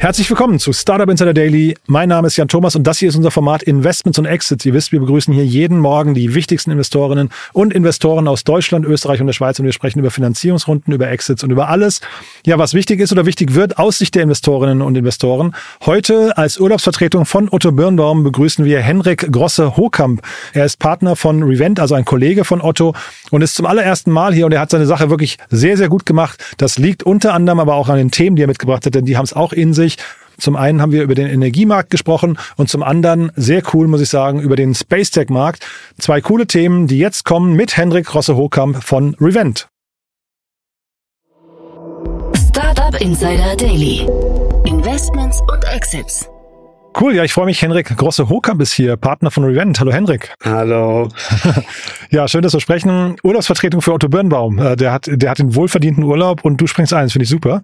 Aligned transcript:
Herzlich 0.00 0.30
willkommen 0.30 0.60
zu 0.60 0.72
Startup 0.72 1.10
Insider 1.10 1.34
Daily. 1.34 1.74
Mein 1.88 2.08
Name 2.08 2.28
ist 2.28 2.36
Jan 2.36 2.46
Thomas 2.46 2.76
und 2.76 2.86
das 2.86 2.98
hier 2.98 3.08
ist 3.08 3.16
unser 3.16 3.32
Format 3.32 3.64
Investments 3.64 4.16
und 4.16 4.26
Exits. 4.26 4.64
Ihr 4.64 4.72
wisst, 4.72 4.92
wir 4.92 5.00
begrüßen 5.00 5.34
hier 5.34 5.44
jeden 5.44 5.80
Morgen 5.80 6.14
die 6.14 6.36
wichtigsten 6.36 6.70
Investorinnen 6.70 7.30
und 7.52 7.74
Investoren 7.74 8.28
aus 8.28 8.44
Deutschland, 8.44 8.86
Österreich 8.86 9.20
und 9.20 9.26
der 9.26 9.32
Schweiz 9.32 9.58
und 9.58 9.64
wir 9.64 9.72
sprechen 9.72 9.98
über 9.98 10.12
Finanzierungsrunden, 10.12 10.94
über 10.94 11.10
Exits 11.10 11.42
und 11.42 11.50
über 11.50 11.68
alles, 11.68 12.00
ja, 12.46 12.58
was 12.58 12.74
wichtig 12.74 13.00
ist 13.00 13.10
oder 13.10 13.26
wichtig 13.26 13.56
wird 13.56 13.80
aus 13.80 13.98
Sicht 13.98 14.14
der 14.14 14.22
Investorinnen 14.22 14.82
und 14.82 14.96
Investoren. 14.96 15.56
Heute 15.84 16.38
als 16.38 16.60
Urlaubsvertretung 16.60 17.26
von 17.26 17.48
Otto 17.50 17.72
Birnbaum 17.72 18.22
begrüßen 18.22 18.64
wir 18.64 18.78
Henrik 18.78 19.32
Grosse-Hokamp. 19.32 20.22
Er 20.52 20.64
ist 20.64 20.78
Partner 20.78 21.16
von 21.16 21.42
Revent, 21.42 21.80
also 21.80 21.96
ein 21.96 22.04
Kollege 22.04 22.44
von 22.44 22.60
Otto 22.60 22.94
und 23.32 23.42
ist 23.42 23.56
zum 23.56 23.66
allerersten 23.66 24.12
Mal 24.12 24.32
hier 24.32 24.46
und 24.46 24.52
er 24.52 24.60
hat 24.60 24.70
seine 24.70 24.86
Sache 24.86 25.10
wirklich 25.10 25.38
sehr, 25.50 25.76
sehr 25.76 25.88
gut 25.88 26.06
gemacht. 26.06 26.40
Das 26.56 26.78
liegt 26.78 27.02
unter 27.02 27.34
anderem 27.34 27.58
aber 27.58 27.74
auch 27.74 27.88
an 27.88 27.96
den 27.96 28.12
Themen, 28.12 28.36
die 28.36 28.44
er 28.44 28.48
mitgebracht 28.48 28.86
hat, 28.86 28.94
denn 28.94 29.04
die 29.04 29.16
haben 29.16 29.24
es 29.24 29.32
auch 29.32 29.52
in 29.52 29.74
sich 29.74 29.87
durch. 29.96 29.96
Zum 30.40 30.54
einen 30.54 30.80
haben 30.80 30.92
wir 30.92 31.02
über 31.02 31.16
den 31.16 31.26
Energiemarkt 31.26 31.90
gesprochen 31.90 32.38
und 32.56 32.68
zum 32.68 32.84
anderen, 32.84 33.32
sehr 33.34 33.62
cool, 33.72 33.88
muss 33.88 34.00
ich 34.00 34.08
sagen, 34.08 34.40
über 34.40 34.54
den 34.54 34.72
Space 34.74 35.10
Tech 35.10 35.30
Markt. 35.30 35.66
Zwei 35.98 36.20
coole 36.20 36.46
Themen, 36.46 36.86
die 36.86 36.98
jetzt 36.98 37.24
kommen 37.24 37.54
mit 37.54 37.76
Hendrik 37.76 38.14
Rosse-Hokamp 38.14 38.82
von 38.84 39.16
Revent. 39.20 39.68
Startup 42.36 43.00
Insider 43.00 43.56
Daily. 43.56 44.06
Investments 44.64 45.40
und 45.52 45.64
Exits. 45.64 46.28
Cool, 47.00 47.14
ja, 47.14 47.22
ich 47.22 47.32
freue 47.32 47.46
mich. 47.46 47.62
Henrik 47.62 47.96
Grosse 47.96 48.28
Hokamp 48.28 48.60
ist 48.60 48.72
hier, 48.72 48.96
Partner 48.96 49.30
von 49.30 49.44
Revent. 49.44 49.78
Hallo 49.78 49.92
Henrik. 49.92 50.34
Hallo. 50.42 51.08
ja, 52.10 52.26
schön, 52.26 52.42
dass 52.42 52.54
wir 52.54 52.60
sprechen. 52.60 53.14
Urlaubsvertretung 53.22 53.82
für 53.82 53.92
Otto 53.92 54.08
Birnbaum. 54.08 54.58
Äh, 54.58 54.74
der 54.74 54.92
hat, 54.92 55.08
der 55.08 55.30
hat 55.30 55.38
den 55.38 55.54
wohlverdienten 55.54 56.02
Urlaub 56.02 56.44
und 56.44 56.60
du 56.60 56.66
springst 56.66 56.92
ein. 56.92 57.04
Das 57.04 57.12
finde 57.12 57.22
ich 57.22 57.30
super. 57.30 57.62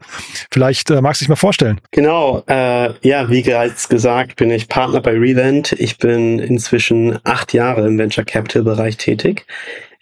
Vielleicht 0.52 0.88
äh, 0.90 1.00
magst 1.00 1.20
du 1.20 1.24
dich 1.24 1.28
mal 1.30 1.34
vorstellen. 1.34 1.80
Genau, 1.90 2.44
äh, 2.46 2.90
ja, 3.02 3.28
wie 3.28 3.42
bereits 3.42 3.88
gesagt, 3.88 4.36
bin 4.36 4.52
ich 4.52 4.68
Partner 4.68 5.00
bei 5.00 5.10
Revent. 5.10 5.72
Ich 5.72 5.98
bin 5.98 6.38
inzwischen 6.38 7.18
acht 7.24 7.52
Jahre 7.52 7.88
im 7.88 7.98
Venture 7.98 8.24
Capital 8.24 8.62
Bereich 8.62 8.98
tätig. 8.98 9.46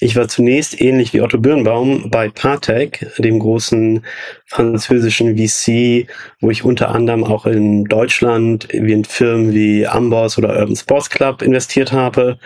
Ich 0.02 0.16
war 0.16 0.26
zunächst 0.26 0.80
ähnlich 0.80 1.14
wie 1.14 1.20
Otto 1.20 1.38
Birnbaum 1.38 2.10
bei 2.10 2.28
Partec, 2.28 3.06
dem 3.18 3.38
großen 3.38 4.04
französischen 4.46 5.36
VC, 5.36 6.08
wo 6.40 6.50
ich 6.50 6.64
unter 6.64 6.88
anderem 6.88 7.22
auch 7.22 7.46
in 7.46 7.84
Deutschland 7.84 8.66
wie 8.72 8.94
in 8.94 9.04
Firmen 9.04 9.54
wie 9.54 9.86
Amboss 9.86 10.38
oder 10.38 10.58
Urban 10.58 10.74
Sports 10.74 11.08
Club 11.08 11.40
investiert 11.40 11.92
habe. 11.92 12.36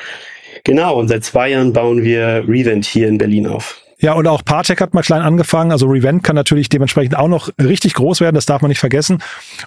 Genau, 0.64 0.98
und 0.98 1.08
seit 1.08 1.24
zwei 1.24 1.48
Jahren 1.48 1.72
bauen 1.72 2.02
wir 2.02 2.44
Revent 2.46 2.84
hier 2.84 3.08
in 3.08 3.16
Berlin 3.16 3.46
auf. 3.46 3.85
Ja, 4.06 4.12
und 4.12 4.28
auch 4.28 4.44
Partec 4.44 4.80
hat 4.80 4.94
mal 4.94 5.02
klein 5.02 5.20
angefangen. 5.20 5.72
Also 5.72 5.88
Revent 5.88 6.22
kann 6.22 6.36
natürlich 6.36 6.68
dementsprechend 6.68 7.18
auch 7.18 7.26
noch 7.26 7.50
richtig 7.60 7.94
groß 7.94 8.20
werden. 8.20 8.36
Das 8.36 8.46
darf 8.46 8.62
man 8.62 8.68
nicht 8.68 8.78
vergessen. 8.78 9.18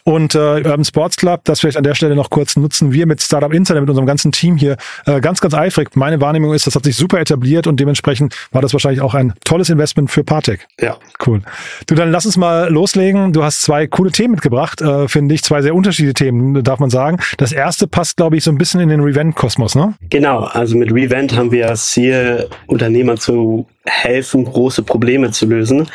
Und 0.05 0.33
äh, 0.33 0.37
Urban 0.37 0.85
Sports 0.85 1.17
Club, 1.17 1.41
das 1.43 1.59
vielleicht 1.59 1.75
an 1.75 1.83
der 1.83 1.93
Stelle 1.93 2.15
noch 2.15 2.29
kurz 2.29 2.55
nutzen 2.55 2.93
wir 2.93 3.05
mit 3.05 3.21
Startup 3.21 3.53
Insider, 3.53 3.81
mit 3.81 3.89
unserem 3.89 4.05
ganzen 4.05 4.31
Team 4.31 4.55
hier 4.55 4.77
äh, 5.05 5.19
ganz, 5.19 5.41
ganz 5.41 5.53
eifrig. 5.53 5.93
Meine 5.97 6.21
Wahrnehmung 6.21 6.53
ist, 6.53 6.65
das 6.67 6.75
hat 6.75 6.85
sich 6.85 6.95
super 6.95 7.19
etabliert 7.19 7.67
und 7.67 7.81
dementsprechend 7.81 8.33
war 8.53 8.61
das 8.61 8.71
wahrscheinlich 8.71 9.01
auch 9.01 9.13
ein 9.13 9.33
tolles 9.43 9.69
Investment 9.69 10.09
für 10.09 10.23
Partec. 10.23 10.65
Ja. 10.79 10.95
Cool. 11.27 11.41
Du, 11.87 11.95
dann 11.95 12.09
lass 12.09 12.25
uns 12.25 12.37
mal 12.37 12.71
loslegen. 12.71 13.33
Du 13.33 13.43
hast 13.43 13.61
zwei 13.61 13.87
coole 13.87 14.11
Themen 14.11 14.35
mitgebracht, 14.35 14.79
äh, 14.81 15.09
finde 15.09 15.35
ich. 15.35 15.43
Zwei 15.43 15.61
sehr 15.61 15.75
unterschiedliche 15.75 16.13
Themen, 16.13 16.63
darf 16.63 16.79
man 16.79 16.89
sagen. 16.89 17.17
Das 17.35 17.51
erste 17.51 17.87
passt, 17.87 18.15
glaube 18.15 18.37
ich, 18.37 18.45
so 18.45 18.51
ein 18.51 18.57
bisschen 18.57 18.79
in 18.79 18.87
den 18.87 19.01
Revent-Kosmos, 19.01 19.75
ne? 19.75 19.95
Genau. 20.09 20.45
Also 20.45 20.77
mit 20.77 20.93
Revent 20.93 21.35
haben 21.35 21.51
wir 21.51 21.67
das 21.67 21.91
Ziel, 21.91 22.47
Unternehmer 22.67 23.17
zu 23.17 23.67
helfen, 23.89 24.45
große 24.45 24.83
Probleme 24.83 25.31
zu 25.31 25.45
lösen. 25.45 25.89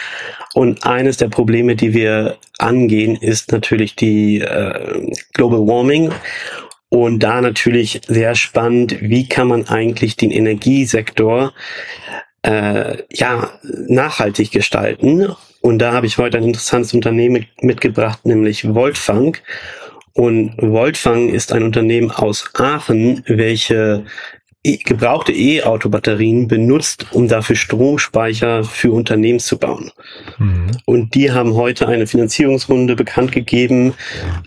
Und 0.55 0.85
eines 0.87 1.17
der 1.17 1.29
Probleme, 1.29 1.77
die 1.77 1.95
wir 1.95 2.37
angehen, 2.59 3.17
ist 3.17 3.53
natürlich 3.53 3.97
die 3.97 4.41
äh, 4.41 5.13
Global 5.33 5.61
Warming. 5.61 6.13
Und 6.89 7.21
da 7.21 7.41
natürlich 7.41 8.01
sehr 8.07 8.35
spannend, 8.37 9.01
wie 9.01 9.29
kann 9.29 9.49
man 9.49 9.67
eigentlich 9.67 10.17
den 10.17 10.31
Energiesektor 10.31 11.53
äh, 12.43 12.99
ja 13.11 13.51
nachhaltig 13.89 14.53
gestalten. 14.53 15.29
Und 15.61 15.79
da 15.79 15.93
habe 15.93 16.07
ich 16.07 16.19
heute 16.19 16.37
ein 16.37 16.45
interessantes 16.45 16.95
Unternehmen 16.95 17.47
mitgebracht, 17.61 18.25
nämlich 18.27 18.63
Voltfang. 18.75 19.37
Und 20.13 20.55
Voltfang 20.59 21.31
ist 21.31 21.53
ein 21.53 21.65
Unternehmen 21.65 22.13
aus 22.13 22.49
Aachen, 22.55 23.25
welche 23.27 24.05
gebrauchte 24.65 25.33
E-Auto-Batterien 25.33 26.49
benutzt, 26.49 27.07
um 27.13 27.29
dafür 27.29 27.57
Stromspeicher 27.57 28.65
für 28.65 28.93
Unternehmen 28.93 29.39
zu 29.39 29.59
bauen. 29.59 29.91
Mhm. 30.39 30.71
Und 30.87 31.15
die 31.15 31.31
haben 31.31 31.55
heute 31.55 31.87
eine 31.87 32.07
Finanzierungsrunde 32.07 32.97
bekannt 32.97 33.33
gegeben 33.33 33.95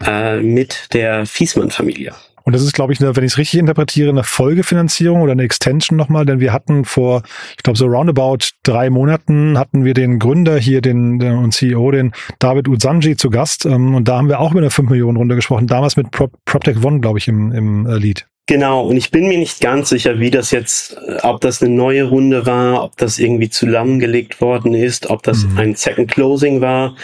äh, 0.05 0.39
mit 0.41 0.93
der 0.93 1.25
Fiesmann-Familie. 1.25 2.13
Und 2.47 2.53
das 2.53 2.61
ist, 2.61 2.71
glaube 2.71 2.93
ich, 2.93 3.01
eine, 3.01 3.13
wenn 3.13 3.25
ich 3.25 3.33
es 3.33 3.37
richtig 3.37 3.59
interpretiere, 3.59 4.09
eine 4.09 4.23
Folgefinanzierung 4.23 5.21
oder 5.21 5.33
eine 5.33 5.43
Extension 5.43 5.97
nochmal, 5.97 6.25
denn 6.25 6.39
wir 6.39 6.53
hatten 6.53 6.85
vor, 6.85 7.23
ich 7.57 7.63
glaube, 7.63 7.77
so 7.77 7.87
roundabout 7.87 8.51
drei 8.63 8.89
Monaten 8.89 9.59
hatten 9.59 9.83
wir 9.83 9.93
den 9.93 10.17
Gründer 10.17 10.57
hier, 10.57 10.79
den, 10.79 11.19
den 11.19 11.33
und 11.33 11.53
CEO, 11.53 11.91
den 11.91 12.13
David 12.39 12.69
Uzanji 12.69 13.17
zu 13.17 13.29
Gast. 13.29 13.65
Ähm, 13.65 13.95
und 13.95 14.07
da 14.07 14.17
haben 14.17 14.29
wir 14.29 14.39
auch 14.39 14.51
über 14.51 14.61
eine 14.61 14.69
5 14.69 14.89
Millionen 14.89 15.17
Runde 15.17 15.35
gesprochen, 15.35 15.67
damals 15.67 15.97
mit 15.97 16.09
Prop, 16.11 16.31
PropTech 16.45 16.81
One, 16.81 17.01
glaube 17.01 17.19
ich, 17.19 17.27
im, 17.27 17.51
im 17.51 17.85
äh, 17.85 17.97
Lead. 17.97 18.25
Genau, 18.47 18.87
und 18.87 18.95
ich 18.95 19.11
bin 19.11 19.27
mir 19.27 19.37
nicht 19.37 19.59
ganz 19.59 19.89
sicher, 19.89 20.19
wie 20.19 20.31
das 20.31 20.51
jetzt, 20.51 20.93
äh, 20.93 21.17
ob 21.23 21.41
das 21.41 21.61
eine 21.61 21.73
neue 21.73 22.05
Runde 22.05 22.45
war, 22.45 22.83
ob 22.83 22.97
das 22.97 23.19
irgendwie 23.19 23.49
zusammengelegt 23.49 24.39
worden 24.41 24.73
ist, 24.73 25.09
ob 25.09 25.21
das 25.23 25.43
mhm. 25.43 25.57
ein 25.57 25.75
Second 25.75 26.09
Closing 26.09 26.61
war. 26.61 26.95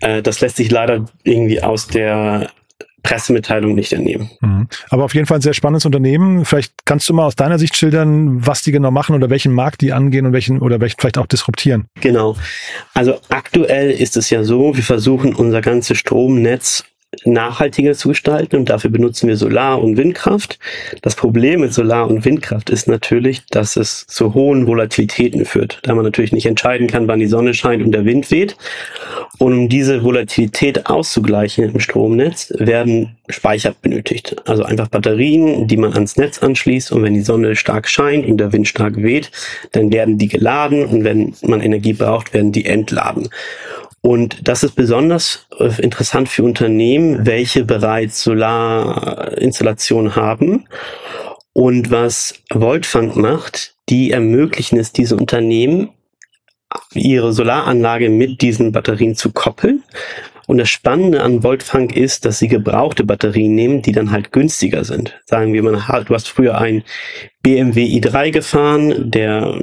Äh, 0.00 0.22
das 0.22 0.40
lässt 0.40 0.56
sich 0.56 0.70
leider 0.70 1.06
irgendwie 1.24 1.62
aus 1.62 1.88
der 1.88 2.50
Pressemitteilung 3.02 3.74
nicht 3.74 3.92
entnehmen. 3.92 4.30
Mhm. 4.40 4.68
Aber 4.90 5.04
auf 5.04 5.14
jeden 5.14 5.26
Fall 5.26 5.38
ein 5.38 5.42
sehr 5.42 5.54
spannendes 5.54 5.84
Unternehmen. 5.86 6.44
Vielleicht 6.44 6.72
kannst 6.84 7.08
du 7.08 7.14
mal 7.14 7.24
aus 7.24 7.36
deiner 7.36 7.58
Sicht 7.58 7.76
schildern, 7.76 8.46
was 8.46 8.62
die 8.62 8.70
genau 8.70 8.90
machen 8.90 9.16
oder 9.16 9.30
welchen 9.30 9.52
Markt 9.52 9.80
die 9.80 9.92
angehen 9.92 10.26
und 10.26 10.32
welchen 10.32 10.60
oder 10.60 10.80
welchen 10.80 11.00
vielleicht 11.00 11.18
auch 11.18 11.26
disruptieren. 11.26 11.86
Genau. 12.00 12.36
Also 12.94 13.18
aktuell 13.28 13.90
ist 13.90 14.16
es 14.16 14.30
ja 14.30 14.44
so, 14.44 14.76
wir 14.76 14.84
versuchen 14.84 15.34
unser 15.34 15.62
ganzes 15.62 15.98
Stromnetz 15.98 16.84
nachhaltiger 17.24 17.94
zu 17.94 18.08
gestalten 18.08 18.56
und 18.56 18.70
dafür 18.70 18.90
benutzen 18.90 19.28
wir 19.28 19.36
Solar- 19.36 19.82
und 19.82 19.96
Windkraft. 19.96 20.58
Das 21.02 21.14
Problem 21.14 21.60
mit 21.60 21.72
Solar- 21.74 22.08
und 22.08 22.24
Windkraft 22.24 22.70
ist 22.70 22.88
natürlich, 22.88 23.42
dass 23.50 23.76
es 23.76 24.06
zu 24.06 24.34
hohen 24.34 24.66
Volatilitäten 24.66 25.44
führt, 25.44 25.80
da 25.82 25.94
man 25.94 26.04
natürlich 26.04 26.32
nicht 26.32 26.46
entscheiden 26.46 26.86
kann, 26.86 27.08
wann 27.08 27.20
die 27.20 27.26
Sonne 27.26 27.54
scheint 27.54 27.82
und 27.82 27.92
der 27.92 28.04
Wind 28.04 28.30
weht. 28.30 28.56
Und 29.38 29.52
um 29.52 29.68
diese 29.68 30.02
Volatilität 30.02 30.86
auszugleichen 30.86 31.64
im 31.64 31.80
Stromnetz, 31.80 32.52
werden 32.58 33.16
Speicher 33.28 33.74
benötigt. 33.80 34.36
Also 34.46 34.62
einfach 34.62 34.88
Batterien, 34.88 35.66
die 35.66 35.76
man 35.76 35.92
ans 35.94 36.16
Netz 36.16 36.42
anschließt 36.42 36.92
und 36.92 37.02
wenn 37.02 37.14
die 37.14 37.22
Sonne 37.22 37.56
stark 37.56 37.88
scheint 37.88 38.26
und 38.26 38.38
der 38.38 38.52
Wind 38.52 38.68
stark 38.68 38.96
weht, 39.02 39.30
dann 39.72 39.92
werden 39.92 40.18
die 40.18 40.28
geladen 40.28 40.86
und 40.86 41.04
wenn 41.04 41.34
man 41.42 41.60
Energie 41.60 41.92
braucht, 41.92 42.34
werden 42.34 42.52
die 42.52 42.64
entladen. 42.64 43.28
Und 44.02 44.48
das 44.48 44.64
ist 44.64 44.74
besonders 44.74 45.46
äh, 45.58 45.80
interessant 45.80 46.28
für 46.28 46.42
Unternehmen, 46.42 47.24
welche 47.24 47.64
bereits 47.64 48.22
Solarinstallationen 48.22 50.16
haben. 50.16 50.66
Und 51.52 51.90
was 51.90 52.34
Voltfang 52.52 53.18
macht, 53.20 53.74
die 53.88 54.10
ermöglichen 54.10 54.78
es, 54.78 54.92
diese 54.92 55.16
Unternehmen 55.16 55.90
ihre 56.94 57.32
Solaranlage 57.32 58.08
mit 58.08 58.40
diesen 58.40 58.72
Batterien 58.72 59.14
zu 59.14 59.30
koppeln. 59.30 59.82
Und 60.46 60.58
das 60.58 60.70
Spannende 60.70 61.22
an 61.22 61.42
Voltfang 61.42 61.90
ist, 61.90 62.24
dass 62.24 62.38
sie 62.38 62.48
gebrauchte 62.48 63.04
Batterien 63.04 63.54
nehmen, 63.54 63.82
die 63.82 63.92
dann 63.92 64.10
halt 64.10 64.32
günstiger 64.32 64.84
sind. 64.84 65.20
Sagen 65.24 65.52
wir 65.52 65.62
mal, 65.62 66.04
du 66.04 66.14
hast 66.14 66.28
früher 66.28 66.58
ein 66.58 66.82
BMW 67.42 67.84
i3 67.84 68.30
gefahren, 68.32 69.10
der 69.10 69.54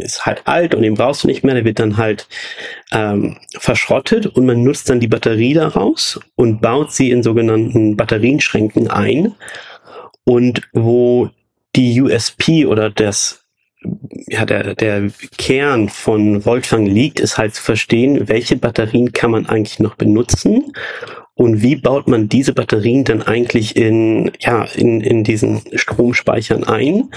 ist 0.00 0.26
halt 0.26 0.42
alt 0.46 0.74
und 0.74 0.82
den 0.82 0.94
brauchst 0.94 1.24
du 1.24 1.28
nicht 1.28 1.44
mehr, 1.44 1.54
der 1.54 1.64
wird 1.64 1.78
dann 1.78 1.96
halt 1.96 2.26
ähm, 2.92 3.38
verschrottet 3.58 4.26
und 4.26 4.46
man 4.46 4.62
nutzt 4.62 4.88
dann 4.88 5.00
die 5.00 5.08
Batterie 5.08 5.54
daraus 5.54 6.20
und 6.36 6.60
baut 6.60 6.92
sie 6.92 7.10
in 7.10 7.22
sogenannten 7.22 7.96
Batterienschränken 7.96 8.88
ein. 8.88 9.34
Und 10.24 10.62
wo 10.72 11.30
die 11.74 12.00
USP 12.00 12.66
oder 12.66 12.90
das 12.90 13.44
ja, 14.28 14.44
der, 14.44 14.74
der 14.74 15.10
Kern 15.38 15.88
von 15.88 16.42
Voltfang 16.44 16.84
liegt, 16.84 17.20
ist 17.20 17.38
halt 17.38 17.54
zu 17.54 17.62
verstehen, 17.62 18.28
welche 18.28 18.56
Batterien 18.56 19.12
kann 19.12 19.30
man 19.30 19.46
eigentlich 19.46 19.78
noch 19.78 19.94
benutzen 19.94 20.72
und 21.34 21.62
wie 21.62 21.76
baut 21.76 22.08
man 22.08 22.28
diese 22.28 22.52
Batterien 22.52 23.04
dann 23.04 23.22
eigentlich 23.22 23.76
in, 23.76 24.32
ja, 24.40 24.64
in, 24.64 25.00
in 25.00 25.22
diesen 25.22 25.62
Stromspeichern 25.72 26.64
ein 26.64 27.10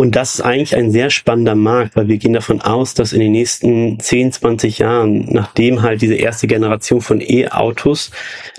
und 0.00 0.16
das 0.16 0.36
ist 0.36 0.40
eigentlich 0.40 0.74
ein 0.74 0.90
sehr 0.90 1.10
spannender 1.10 1.54
Markt, 1.54 1.94
weil 1.94 2.08
wir 2.08 2.16
gehen 2.16 2.32
davon 2.32 2.62
aus, 2.62 2.94
dass 2.94 3.12
in 3.12 3.20
den 3.20 3.32
nächsten 3.32 4.00
10, 4.00 4.32
20 4.32 4.78
Jahren, 4.78 5.26
nachdem 5.30 5.82
halt 5.82 6.00
diese 6.00 6.14
erste 6.14 6.46
Generation 6.46 7.02
von 7.02 7.20
E-Autos 7.20 8.10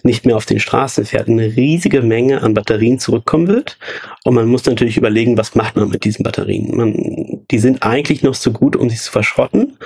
nicht 0.03 0.23
mehr 0.23 0.37
auf 0.37 0.45
den 0.45 0.59
Straßen 0.59 1.03
fährt, 1.03 1.29
eine 1.29 1.55
riesige 1.55 2.03
Menge 2.03 2.43
an 2.43 2.53
Batterien 2.53 2.99
zurückkommen 2.99 3.47
wird. 3.47 3.79
Und 4.23 4.35
man 4.35 4.49
muss 4.49 4.67
natürlich 4.67 4.97
überlegen, 4.97 5.35
was 5.35 5.55
macht 5.55 5.77
man 5.77 5.89
mit 5.89 6.03
diesen 6.03 6.21
Batterien. 6.21 6.77
Man, 6.77 7.43
die 7.49 7.57
sind 7.57 7.81
eigentlich 7.81 8.21
noch 8.21 8.35
zu 8.35 8.53
gut, 8.53 8.75
um 8.75 8.91
sich 8.91 9.01
zu 9.01 9.11
verschrotten. 9.11 9.77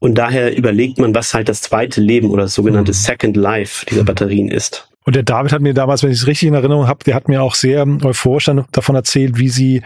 Und 0.00 0.16
daher 0.16 0.56
überlegt 0.56 0.96
man, 0.96 1.14
was 1.14 1.34
halt 1.34 1.50
das 1.50 1.60
zweite 1.60 2.00
Leben 2.00 2.30
oder 2.30 2.44
das 2.44 2.54
sogenannte 2.54 2.92
mhm. 2.92 2.96
Second 2.96 3.36
Life 3.36 3.84
dieser 3.84 4.04
Batterien 4.04 4.50
ist. 4.50 4.87
Und 5.08 5.16
der 5.16 5.22
David 5.22 5.52
hat 5.52 5.62
mir 5.62 5.72
damals, 5.72 6.02
wenn 6.02 6.10
ich 6.10 6.18
es 6.18 6.26
richtig 6.26 6.48
in 6.48 6.54
Erinnerung 6.54 6.86
habe, 6.86 7.02
der 7.02 7.14
hat 7.14 7.28
mir 7.28 7.42
auch 7.42 7.54
sehr 7.54 7.86
euphorisch 8.04 8.44
dann 8.44 8.66
davon 8.72 8.94
erzählt, 8.94 9.38
wie 9.38 9.48
sie 9.48 9.80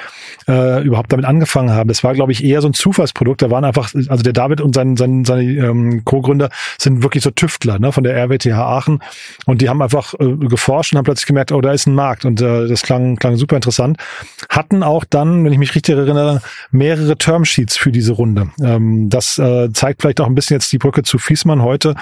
äh, 0.49 0.83
überhaupt 0.83 1.13
damit 1.13 1.27
angefangen 1.27 1.71
haben. 1.71 1.87
Das 1.87 2.03
war, 2.03 2.13
glaube 2.15 2.33
ich, 2.33 2.43
eher 2.43 2.61
so 2.61 2.67
ein 2.67 2.75
Zufallsprodukt. 2.75 3.41
Da 3.41 3.49
waren 3.49 3.65
einfach, 3.65 3.95
also 3.95 4.25
der 4.25 4.33
David 4.33 4.61
und 4.61 4.75
sein, 4.75 4.97
sein, 4.97 5.25
seine 5.25 5.45
ähm, 5.45 6.05
Co-Gründer 6.05 6.49
sind 6.77 7.05
wirklich 7.05 7.23
so 7.23 7.31
Tüftler 7.31 7.79
ne, 7.79 7.93
von 7.93 8.03
der 8.03 8.17
RWTH 8.17 8.53
Aachen. 8.53 8.99
Und 9.47 9.63
die 9.63 9.69
haben 9.69 9.81
einfach 9.81 10.15
äh, 10.15 10.27
geforscht 10.27 10.93
und 10.93 10.99
haben 10.99 11.05
plötzlich 11.05 11.27
gemerkt, 11.27 11.53
oh, 11.53 11.61
da 11.61 11.71
ist 11.71 11.87
ein 11.87 11.95
Markt. 11.95 12.25
Und 12.25 12.41
äh, 12.41 12.67
das 12.67 12.83
klang, 12.83 13.15
klang 13.15 13.37
super 13.37 13.55
interessant. 13.55 13.99
Hatten 14.49 14.83
auch 14.83 15.05
dann, 15.05 15.45
wenn 15.45 15.53
ich 15.53 15.59
mich 15.61 15.77
richtig 15.77 15.97
erinnere, 15.97 16.43
mehrere 16.73 17.17
Termsheets 17.17 17.77
für 17.77 17.93
diese 17.93 18.15
Runde. 18.15 18.51
Ähm, 18.61 19.09
das 19.09 19.39
äh, 19.39 19.73
zeigt 19.73 20.03
vielleicht 20.03 20.21
auch 20.21 20.27
ein 20.27 20.35
bisschen 20.35 20.57
jetzt 20.57 20.73
die 20.73 20.79
Brücke 20.79 21.05
zu 21.05 21.19
Fiesmann 21.19 21.63
heute. 21.63 21.95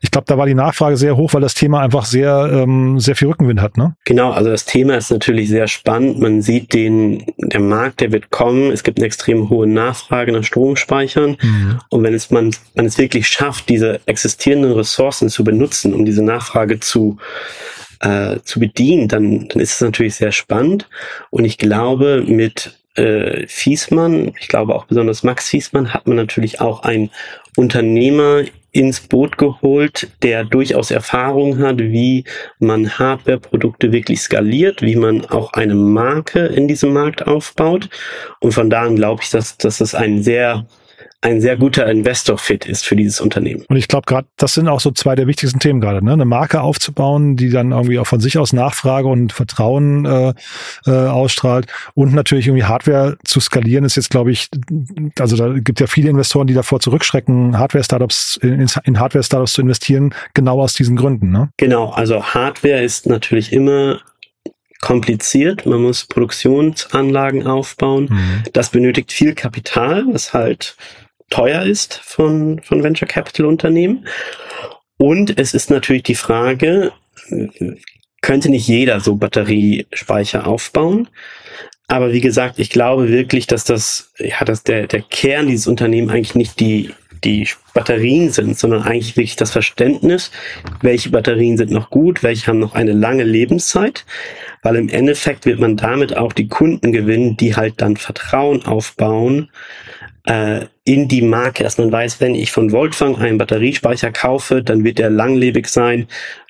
Ich 0.00 0.12
glaube, 0.12 0.26
da 0.28 0.38
war 0.38 0.46
die 0.46 0.54
Nachfrage 0.54 0.96
sehr 0.96 1.16
hoch, 1.16 1.34
weil 1.34 1.40
das 1.40 1.54
Thema 1.54 1.80
einfach 1.80 2.04
sehr 2.04 2.48
äh, 2.52 2.67
ähm, 2.68 3.00
sehr 3.00 3.16
viel 3.16 3.28
Rückenwind 3.28 3.60
hat, 3.60 3.76
ne? 3.76 3.96
Genau, 4.04 4.30
also 4.30 4.50
das 4.50 4.64
Thema 4.64 4.96
ist 4.96 5.10
natürlich 5.10 5.48
sehr 5.48 5.68
spannend. 5.68 6.20
Man 6.20 6.42
sieht 6.42 6.72
den, 6.72 7.24
der 7.38 7.60
Markt, 7.60 8.00
der 8.00 8.12
wird 8.12 8.30
kommen. 8.30 8.70
Es 8.70 8.82
gibt 8.82 8.98
eine 8.98 9.06
extrem 9.06 9.48
hohe 9.48 9.66
Nachfrage 9.66 10.32
nach 10.32 10.44
Stromspeichern. 10.44 11.36
Mhm. 11.40 11.78
Und 11.90 12.02
wenn 12.02 12.14
es 12.14 12.30
man, 12.30 12.54
man 12.74 12.86
es 12.86 12.98
wirklich 12.98 13.28
schafft, 13.28 13.68
diese 13.68 14.00
existierenden 14.06 14.72
Ressourcen 14.72 15.28
zu 15.28 15.44
benutzen, 15.44 15.94
um 15.94 16.04
diese 16.04 16.22
Nachfrage 16.22 16.80
zu 16.80 17.18
äh, 18.00 18.38
zu 18.44 18.60
bedienen, 18.60 19.08
dann, 19.08 19.48
dann 19.48 19.60
ist 19.60 19.74
es 19.74 19.80
natürlich 19.80 20.14
sehr 20.14 20.30
spannend. 20.30 20.88
Und 21.30 21.44
ich 21.44 21.58
glaube, 21.58 22.22
mit 22.26 22.78
äh, 22.94 23.46
Fiesmann, 23.46 24.32
ich 24.40 24.48
glaube 24.48 24.74
auch 24.74 24.86
besonders 24.86 25.22
Max 25.22 25.48
Fiesmann, 25.48 25.92
hat 25.94 26.06
man 26.06 26.16
natürlich 26.16 26.60
auch 26.60 26.82
ein 26.82 27.10
Unternehmer 27.56 28.42
ins 28.72 29.00
Boot 29.00 29.38
geholt, 29.38 30.08
der 30.22 30.44
durchaus 30.44 30.90
Erfahrung 30.90 31.58
hat, 31.58 31.78
wie 31.78 32.24
man 32.58 32.98
Hardware-Produkte 32.98 33.92
wirklich 33.92 34.20
skaliert, 34.20 34.82
wie 34.82 34.96
man 34.96 35.24
auch 35.26 35.52
eine 35.54 35.74
Marke 35.74 36.46
in 36.46 36.68
diesem 36.68 36.92
Markt 36.92 37.26
aufbaut. 37.26 37.88
Und 38.40 38.52
von 38.52 38.68
da 38.68 38.82
an 38.82 38.96
glaube 38.96 39.22
ich, 39.22 39.30
dass, 39.30 39.56
dass 39.56 39.80
es 39.80 39.94
ein 39.94 40.22
sehr 40.22 40.66
ein 41.20 41.40
sehr 41.40 41.56
guter 41.56 41.86
Investor-Fit 41.86 42.66
ist 42.66 42.84
für 42.84 42.94
dieses 42.94 43.20
Unternehmen. 43.20 43.64
Und 43.68 43.76
ich 43.76 43.88
glaube 43.88 44.06
gerade, 44.06 44.28
das 44.36 44.54
sind 44.54 44.68
auch 44.68 44.78
so 44.78 44.92
zwei 44.92 45.16
der 45.16 45.26
wichtigsten 45.26 45.58
Themen 45.58 45.80
gerade, 45.80 46.04
ne? 46.04 46.12
Eine 46.12 46.24
Marke 46.24 46.60
aufzubauen, 46.60 47.34
die 47.34 47.50
dann 47.50 47.72
irgendwie 47.72 47.98
auch 47.98 48.06
von 48.06 48.20
sich 48.20 48.38
aus 48.38 48.52
Nachfrage 48.52 49.08
und 49.08 49.32
Vertrauen 49.32 50.04
äh, 50.04 50.34
äh, 50.86 50.90
ausstrahlt 50.90 51.66
und 51.94 52.14
natürlich 52.14 52.46
irgendwie 52.46 52.64
Hardware 52.64 53.16
zu 53.24 53.40
skalieren 53.40 53.84
ist 53.84 53.96
jetzt, 53.96 54.10
glaube 54.10 54.30
ich, 54.30 54.48
also 55.18 55.36
da 55.36 55.58
gibt 55.58 55.80
ja 55.80 55.88
viele 55.88 56.08
Investoren, 56.08 56.46
die 56.46 56.54
davor 56.54 56.78
zurückschrecken, 56.78 57.58
Hardware-Startups 57.58 58.38
in, 58.42 58.68
in 58.84 59.00
Hardware-Startups 59.00 59.54
zu 59.54 59.62
investieren, 59.62 60.14
genau 60.34 60.60
aus 60.60 60.74
diesen 60.74 60.96
Gründen. 60.96 61.30
Ne? 61.30 61.50
Genau, 61.56 61.90
also 61.90 62.22
Hardware 62.22 62.82
ist 62.82 63.06
natürlich 63.06 63.52
immer 63.52 64.00
kompliziert. 64.80 65.66
Man 65.66 65.82
muss 65.82 66.04
Produktionsanlagen 66.06 67.46
aufbauen. 67.46 68.06
Mhm. 68.10 68.42
Das 68.52 68.70
benötigt 68.70 69.12
viel 69.12 69.34
Kapital, 69.34 70.04
was 70.12 70.32
halt 70.32 70.76
teuer 71.30 71.62
ist 71.62 71.94
von, 71.94 72.60
von 72.62 72.82
Venture 72.82 73.08
Capital 73.08 73.46
Unternehmen. 73.46 74.06
Und 74.96 75.38
es 75.38 75.54
ist 75.54 75.70
natürlich 75.70 76.02
die 76.02 76.14
Frage, 76.14 76.92
könnte 78.20 78.50
nicht 78.50 78.66
jeder 78.66 79.00
so 79.00 79.16
Batteriespeicher 79.16 80.46
aufbauen? 80.46 81.08
Aber 81.86 82.12
wie 82.12 82.20
gesagt, 82.20 82.58
ich 82.58 82.70
glaube 82.70 83.08
wirklich, 83.08 83.46
dass 83.46 83.64
das, 83.64 84.12
ja, 84.18 84.44
dass 84.44 84.62
der, 84.62 84.86
der 84.86 85.02
Kern 85.02 85.46
dieses 85.46 85.66
Unternehmens 85.66 86.12
eigentlich 86.12 86.34
nicht 86.34 86.60
die, 86.60 86.90
die 87.24 87.48
Batterien 87.72 88.30
sind, 88.30 88.58
sondern 88.58 88.82
eigentlich 88.82 89.16
wirklich 89.16 89.36
das 89.36 89.50
Verständnis, 89.52 90.30
welche 90.82 91.10
Batterien 91.10 91.56
sind 91.56 91.70
noch 91.70 91.90
gut, 91.90 92.22
welche 92.22 92.46
haben 92.48 92.58
noch 92.58 92.74
eine 92.74 92.92
lange 92.92 93.24
Lebenszeit, 93.24 94.04
weil 94.62 94.76
im 94.76 94.88
Endeffekt 94.88 95.46
wird 95.46 95.60
man 95.60 95.76
damit 95.76 96.16
auch 96.16 96.32
die 96.32 96.48
Kunden 96.48 96.92
gewinnen, 96.92 97.36
die 97.36 97.56
halt 97.56 97.80
dann 97.80 97.96
Vertrauen 97.96 98.64
aufbauen 98.66 99.50
äh, 100.28 100.66
in 100.84 101.08
die 101.08 101.22
Marke, 101.22 101.64
dass 101.64 101.78
man 101.78 101.90
weiß, 101.90 102.20
wenn 102.20 102.34
ich 102.34 102.52
von 102.52 102.70
Voltfang 102.70 103.16
einen 103.16 103.38
Batteriespeicher 103.38 104.12
kaufe, 104.12 104.62
dann 104.62 104.84
wird 104.84 104.98
der 104.98 105.10
langlebig 105.10 105.68
sein 105.68 106.06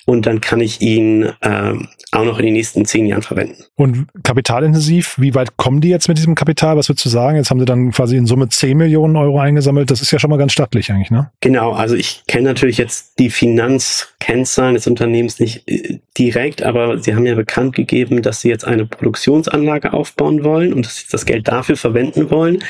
und 0.08 0.26
dann 0.26 0.40
kann 0.40 0.60
ich 0.60 0.80
ihn 0.80 1.30
ähm, 1.42 1.88
auch 2.12 2.24
noch 2.24 2.38
in 2.38 2.46
den 2.46 2.54
nächsten 2.54 2.86
zehn 2.86 3.04
Jahren 3.06 3.20
verwenden. 3.20 3.62
Und 3.74 4.06
kapitalintensiv, 4.22 5.16
wie 5.18 5.34
weit 5.34 5.58
kommen 5.58 5.82
die 5.82 5.90
jetzt 5.90 6.08
mit 6.08 6.16
diesem 6.16 6.34
Kapital? 6.34 6.78
Was 6.78 6.88
würdest 6.88 7.04
du 7.04 7.10
sagen? 7.10 7.36
Jetzt 7.36 7.50
haben 7.50 7.60
sie 7.60 7.66
dann 7.66 7.90
quasi 7.90 8.16
in 8.16 8.24
Summe 8.24 8.48
10 8.48 8.78
Millionen 8.78 9.16
Euro 9.16 9.38
eingesammelt. 9.38 9.90
Das 9.90 10.00
ist 10.00 10.10
ja 10.10 10.18
schon 10.18 10.30
mal 10.30 10.38
ganz 10.38 10.52
stattlich 10.52 10.90
eigentlich, 10.90 11.10
ne? 11.10 11.30
Genau, 11.42 11.72
also 11.72 11.94
ich 11.94 12.22
kenne 12.26 12.44
natürlich 12.44 12.78
jetzt 12.78 13.18
die 13.18 13.28
Finanzkennzahlen 13.28 14.74
des 14.74 14.86
Unternehmens 14.86 15.38
nicht 15.38 15.68
äh, 15.68 15.98
direkt, 16.16 16.62
aber 16.62 16.98
sie 16.98 17.14
haben 17.14 17.26
ja 17.26 17.34
bekannt 17.34 17.76
gegeben, 17.76 18.22
dass 18.22 18.40
sie 18.40 18.48
jetzt 18.48 18.64
eine 18.64 18.86
Produktionsanlage 18.86 19.92
aufbauen 19.92 20.42
wollen 20.42 20.72
und 20.72 20.86
dass 20.86 20.96
sie 20.96 21.06
das 21.10 21.26
Geld 21.26 21.48
dafür 21.48 21.76
verwenden 21.76 22.30
wollen. 22.30 22.64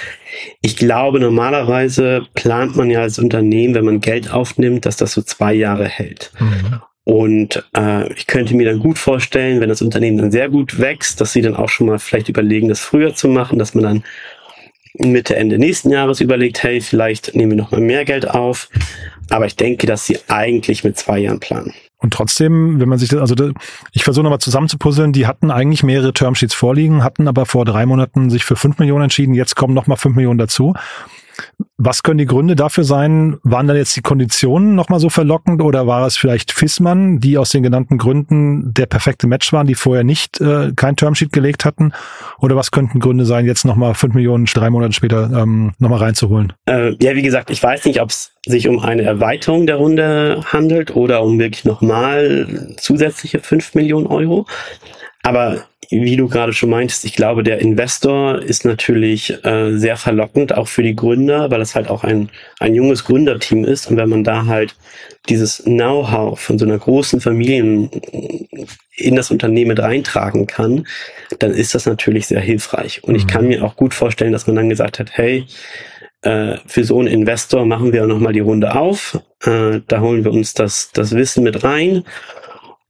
Ich 0.60 0.76
glaube, 0.76 0.97
normalerweise 1.18 2.26
plant 2.34 2.76
man 2.76 2.90
ja 2.90 3.00
als 3.00 3.18
Unternehmen, 3.18 3.74
wenn 3.74 3.84
man 3.84 4.00
Geld 4.00 4.32
aufnimmt, 4.32 4.86
dass 4.86 4.96
das 4.96 5.12
so 5.12 5.22
zwei 5.22 5.54
Jahre 5.54 5.86
hält. 5.86 6.32
Mhm. 6.38 6.80
Und 7.04 7.64
äh, 7.74 8.12
ich 8.12 8.26
könnte 8.26 8.54
mir 8.54 8.66
dann 8.66 8.80
gut 8.80 8.98
vorstellen, 8.98 9.60
wenn 9.60 9.70
das 9.70 9.80
Unternehmen 9.80 10.18
dann 10.18 10.30
sehr 10.30 10.50
gut 10.50 10.78
wächst, 10.78 11.20
dass 11.20 11.32
sie 11.32 11.40
dann 11.40 11.56
auch 11.56 11.70
schon 11.70 11.86
mal 11.86 11.98
vielleicht 11.98 12.28
überlegen, 12.28 12.68
das 12.68 12.80
früher 12.80 13.14
zu 13.14 13.28
machen, 13.28 13.58
dass 13.58 13.74
man 13.74 13.84
dann 13.84 14.04
Mitte, 14.98 15.36
Ende 15.36 15.58
nächsten 15.58 15.90
Jahres 15.90 16.20
überlegt, 16.20 16.62
hey, 16.62 16.80
vielleicht 16.80 17.34
nehmen 17.34 17.52
wir 17.52 17.56
noch 17.58 17.70
mal 17.70 17.80
mehr 17.80 18.04
Geld 18.04 18.28
auf. 18.28 18.68
Aber 19.30 19.46
ich 19.46 19.56
denke, 19.56 19.86
dass 19.86 20.06
sie 20.06 20.18
eigentlich 20.28 20.84
mit 20.84 20.98
zwei 20.98 21.20
Jahren 21.20 21.40
planen. 21.40 21.72
Und 22.00 22.12
trotzdem, 22.12 22.78
wenn 22.80 22.88
man 22.88 22.98
sich 22.98 23.08
das, 23.08 23.20
also 23.20 23.34
ich 23.92 24.04
versuche 24.04 24.22
nochmal 24.22 24.38
zusammenzupuzzeln, 24.38 25.12
die 25.12 25.26
hatten 25.26 25.50
eigentlich 25.50 25.82
mehrere 25.82 26.12
Termsheets 26.12 26.54
vorliegen, 26.54 27.02
hatten 27.02 27.26
aber 27.26 27.44
vor 27.44 27.64
drei 27.64 27.86
Monaten 27.86 28.30
sich 28.30 28.44
für 28.44 28.54
fünf 28.54 28.78
Millionen 28.78 29.04
entschieden, 29.04 29.34
jetzt 29.34 29.56
kommen 29.56 29.74
nochmal 29.74 29.96
fünf 29.96 30.14
Millionen 30.14 30.38
dazu. 30.38 30.74
Was 31.76 32.02
können 32.02 32.18
die 32.18 32.26
Gründe 32.26 32.56
dafür 32.56 32.82
sein? 32.82 33.36
Waren 33.44 33.68
dann 33.68 33.76
jetzt 33.76 33.94
die 33.94 34.00
Konditionen 34.00 34.74
nochmal 34.74 34.98
so 34.98 35.10
verlockend 35.10 35.62
oder 35.62 35.86
war 35.86 36.06
es 36.06 36.16
vielleicht 36.16 36.50
Fissmann, 36.50 37.20
die 37.20 37.38
aus 37.38 37.50
den 37.50 37.62
genannten 37.62 37.98
Gründen 37.98 38.74
der 38.74 38.86
perfekte 38.86 39.28
Match 39.28 39.52
waren, 39.52 39.68
die 39.68 39.76
vorher 39.76 40.02
nicht 40.02 40.40
äh, 40.40 40.72
kein 40.74 40.96
Termsheet 40.96 41.32
gelegt 41.32 41.64
hatten? 41.64 41.92
Oder 42.40 42.56
was 42.56 42.72
könnten 42.72 42.98
Gründe 42.98 43.24
sein, 43.24 43.46
jetzt 43.46 43.64
nochmal 43.64 43.94
fünf 43.94 44.14
Millionen 44.14 44.46
drei 44.46 44.70
Monate 44.70 44.92
später 44.92 45.30
ähm, 45.32 45.72
nochmal 45.78 46.00
reinzuholen? 46.00 46.52
Äh, 46.66 46.96
ja, 47.00 47.14
wie 47.14 47.22
gesagt, 47.22 47.50
ich 47.50 47.62
weiß 47.62 47.84
nicht, 47.84 48.00
ob 48.00 48.10
es 48.10 48.32
sich 48.44 48.66
um 48.66 48.80
eine 48.80 49.02
Erweiterung 49.02 49.66
der 49.66 49.76
Runde 49.76 50.42
handelt 50.46 50.96
oder 50.96 51.22
um 51.22 51.38
wirklich 51.38 51.64
nochmal 51.64 52.74
zusätzliche 52.76 53.38
fünf 53.38 53.74
Millionen 53.74 54.06
Euro. 54.06 54.46
Aber 55.22 55.64
wie 55.90 56.16
du 56.16 56.28
gerade 56.28 56.52
schon 56.52 56.70
meintest, 56.70 57.04
ich 57.04 57.14
glaube, 57.14 57.42
der 57.42 57.60
Investor 57.60 58.42
ist 58.42 58.64
natürlich 58.64 59.42
äh, 59.44 59.72
sehr 59.72 59.96
verlockend, 59.96 60.54
auch 60.54 60.68
für 60.68 60.82
die 60.82 60.94
Gründer, 60.94 61.50
weil 61.50 61.62
es 61.62 61.74
halt 61.74 61.88
auch 61.88 62.04
ein, 62.04 62.28
ein 62.60 62.74
junges 62.74 63.04
Gründerteam 63.04 63.64
ist. 63.64 63.90
Und 63.90 63.96
wenn 63.96 64.10
man 64.10 64.22
da 64.22 64.44
halt 64.44 64.74
dieses 65.28 65.62
Know-how 65.64 66.38
von 66.38 66.58
so 66.58 66.66
einer 66.66 66.78
großen 66.78 67.20
Familie 67.22 67.88
in 68.96 69.16
das 69.16 69.30
Unternehmen 69.30 69.68
mit 69.68 69.80
reintragen 69.80 70.46
kann, 70.46 70.86
dann 71.38 71.52
ist 71.52 71.74
das 71.74 71.86
natürlich 71.86 72.26
sehr 72.26 72.40
hilfreich. 72.40 73.02
Und 73.04 73.14
ich 73.14 73.26
kann 73.26 73.42
mhm. 73.42 73.48
mir 73.48 73.64
auch 73.64 73.76
gut 73.76 73.94
vorstellen, 73.94 74.32
dass 74.32 74.46
man 74.46 74.56
dann 74.56 74.68
gesagt 74.68 74.98
hat, 74.98 75.10
hey, 75.12 75.46
äh, 76.20 76.56
für 76.66 76.84
so 76.84 76.98
einen 76.98 77.08
Investor 77.08 77.64
machen 77.64 77.92
wir 77.92 78.06
nochmal 78.06 78.34
die 78.34 78.40
Runde 78.40 78.74
auf. 78.74 79.20
Äh, 79.42 79.80
da 79.86 80.00
holen 80.00 80.24
wir 80.24 80.32
uns 80.32 80.52
das, 80.52 80.90
das 80.92 81.14
Wissen 81.14 81.44
mit 81.44 81.64
rein 81.64 82.04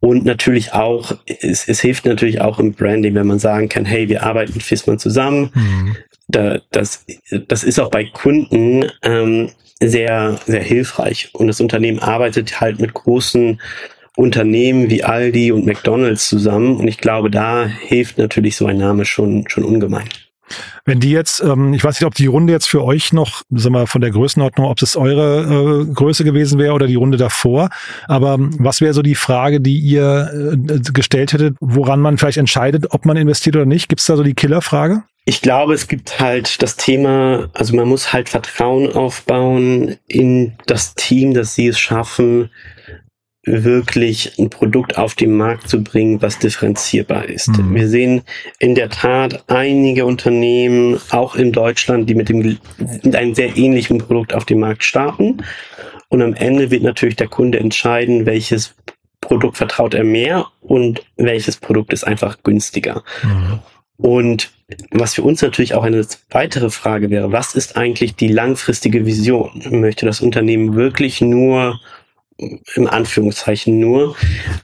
und 0.01 0.25
natürlich 0.25 0.73
auch, 0.75 1.17
es, 1.27 1.69
es 1.69 1.81
hilft 1.81 2.05
natürlich 2.07 2.41
auch 2.41 2.59
im 2.59 2.73
Branding, 2.73 3.15
wenn 3.15 3.27
man 3.27 3.39
sagen 3.39 3.69
kann, 3.69 3.85
hey, 3.85 4.09
wir 4.09 4.23
arbeiten 4.23 4.53
mit 4.55 4.63
Fissmann 4.63 4.99
zusammen. 4.99 5.51
Mhm. 5.55 5.97
Da, 6.29 6.61
das, 6.71 7.05
das 7.49 7.65
ist 7.65 7.81
auch 7.81 7.91
bei 7.91 8.05
Kunden 8.05 8.87
ähm, 9.03 9.51
sehr, 9.81 10.39
sehr 10.47 10.63
hilfreich. 10.63 11.31
Und 11.33 11.49
das 11.49 11.61
Unternehmen 11.61 11.99
arbeitet 11.99 12.61
halt 12.61 12.81
mit 12.81 12.95
großen 12.95 13.61
Unternehmen 14.17 14.91
wie 14.91 15.05
Aldi 15.05 15.53
und 15.53 15.67
McDonalds 15.67 16.29
zusammen. 16.29 16.77
Und 16.77 16.87
ich 16.87 16.99
glaube, 16.99 17.31
da 17.31 17.67
hilft 17.67 18.19
natürlich 18.19 18.57
so 18.57 18.67
ein 18.67 18.79
Name 18.79 19.05
schon, 19.05 19.49
schon 19.49 19.65
ungemein. 19.65 20.09
Wenn 20.85 21.01
die 21.01 21.11
jetzt, 21.11 21.43
ähm, 21.43 21.75
ich 21.75 21.85
weiß 21.85 22.01
nicht, 22.01 22.07
ob 22.07 22.15
die 22.15 22.27
Runde 22.27 22.53
jetzt 22.53 22.69
für 22.69 22.85
euch 22.85 23.13
noch, 23.13 23.43
sagen 23.51 23.75
wir 23.75 23.87
von 23.87 24.01
der 24.01 24.11
Größenordnung, 24.11 24.67
ob 24.67 24.79
das 24.79 24.97
eure 24.97 25.87
äh, 25.89 25.93
Größe 25.93 26.25
gewesen 26.25 26.59
wäre 26.59 26.73
oder 26.75 26.87
die 26.87 26.95
Runde 26.95 27.19
davor, 27.19 27.71
aber 28.07 28.37
was 28.39 28.81
wäre 28.81 28.95
so 28.95 29.03
die 29.03 29.15
Frage, 29.15 29.61
die 29.61 29.79
ihr 29.79 30.31
äh, 30.33 30.79
gestellt 30.93 31.33
hättet, 31.33 31.57
woran 31.61 32.01
man 32.01 32.19
vielleicht 32.19 32.39
entscheidet, 32.39 32.87
ob 32.91 33.05
man 33.05 33.17
investiert 33.17 33.57
oder 33.57 33.67
nicht? 33.67 33.89
Gibt 33.89 34.01
es 34.01 34.07
da 34.07 34.17
so 34.17 34.23
die 34.23 34.35
Killerfrage? 34.35 35.03
Ich 35.25 35.43
glaube, 35.43 35.75
es 35.75 35.89
gibt 35.89 36.21
halt 36.21 36.63
das 36.63 36.77
Thema, 36.77 37.51
also 37.53 37.77
man 37.77 37.87
muss 37.87 38.15
halt 38.15 38.31
Vertrauen 38.31 38.91
aufbauen 38.95 39.97
in 40.07 40.55
das 40.65 40.95
Team, 40.95 41.35
dass 41.35 41.55
sie 41.55 41.67
es 41.67 41.79
schaffen, 41.79 42.49
wirklich 43.49 44.39
ein 44.39 44.51
Produkt 44.51 44.99
auf 44.99 45.15
den 45.15 45.37
Markt 45.37 45.69
zu 45.69 45.83
bringen, 45.83 46.23
was 46.23 46.39
differenzierbar 46.39 47.27
ist. 47.27 47.49
Mhm. 47.49 47.75
Wir 47.75 47.89
sehen 47.89 48.23
in 48.59 48.75
der 48.75 48.91
Tat 48.91 49.45
einige 49.49 50.07
Unternehmen, 50.07 50.99
auch 51.11 51.37
in 51.37 51.53
Deutschland, 51.53 52.09
die 52.09 52.15
mit, 52.15 52.29
dem, 52.29 52.59
mit 52.79 53.17
einem 53.17 53.35
sehr 53.35 53.57
ähnlichen 53.57 53.99
Produkt 53.99 54.35
auf 54.35 54.45
den 54.45 54.61
Markt 54.61 54.85
starten. 54.85 55.39
Und 56.09 56.23
am 56.23 56.35
Ende 56.35 56.71
wird 56.71 56.83
natürlich 56.83 57.17
der 57.17 57.29
Kunde 57.29 57.59
entscheiden, 57.59 58.27
welches 58.27 58.75
Produkt 59.21 59.57
vertraut 59.57 59.95
er 59.95 60.05
mehr 60.05 60.47
und 60.61 61.03
welches 61.17 61.57
Produkt 61.57 61.93
ist 61.93 62.05
einfach 62.05 62.43
günstiger. 62.43 63.03
Mhm. 63.23 63.59
Und 63.99 64.53
was 64.91 65.15
für 65.15 65.23
uns 65.23 65.43
natürlich 65.43 65.75
auch 65.75 65.83
eine 65.83 66.07
weitere 66.31 66.71
Frage 66.71 67.11
wäre, 67.11 67.33
was 67.33 67.55
ist 67.55 67.77
eigentlich 67.77 68.15
die 68.15 68.29
langfristige 68.29 69.07
Vision? 69.07 69.63
Möchte 69.71 70.07
das 70.07 70.21
Unternehmen 70.21 70.75
wirklich 70.77 71.21
nur, 71.21 71.81
im 72.39 72.87
Anführungszeichen 72.87 73.79
nur, 73.79 74.17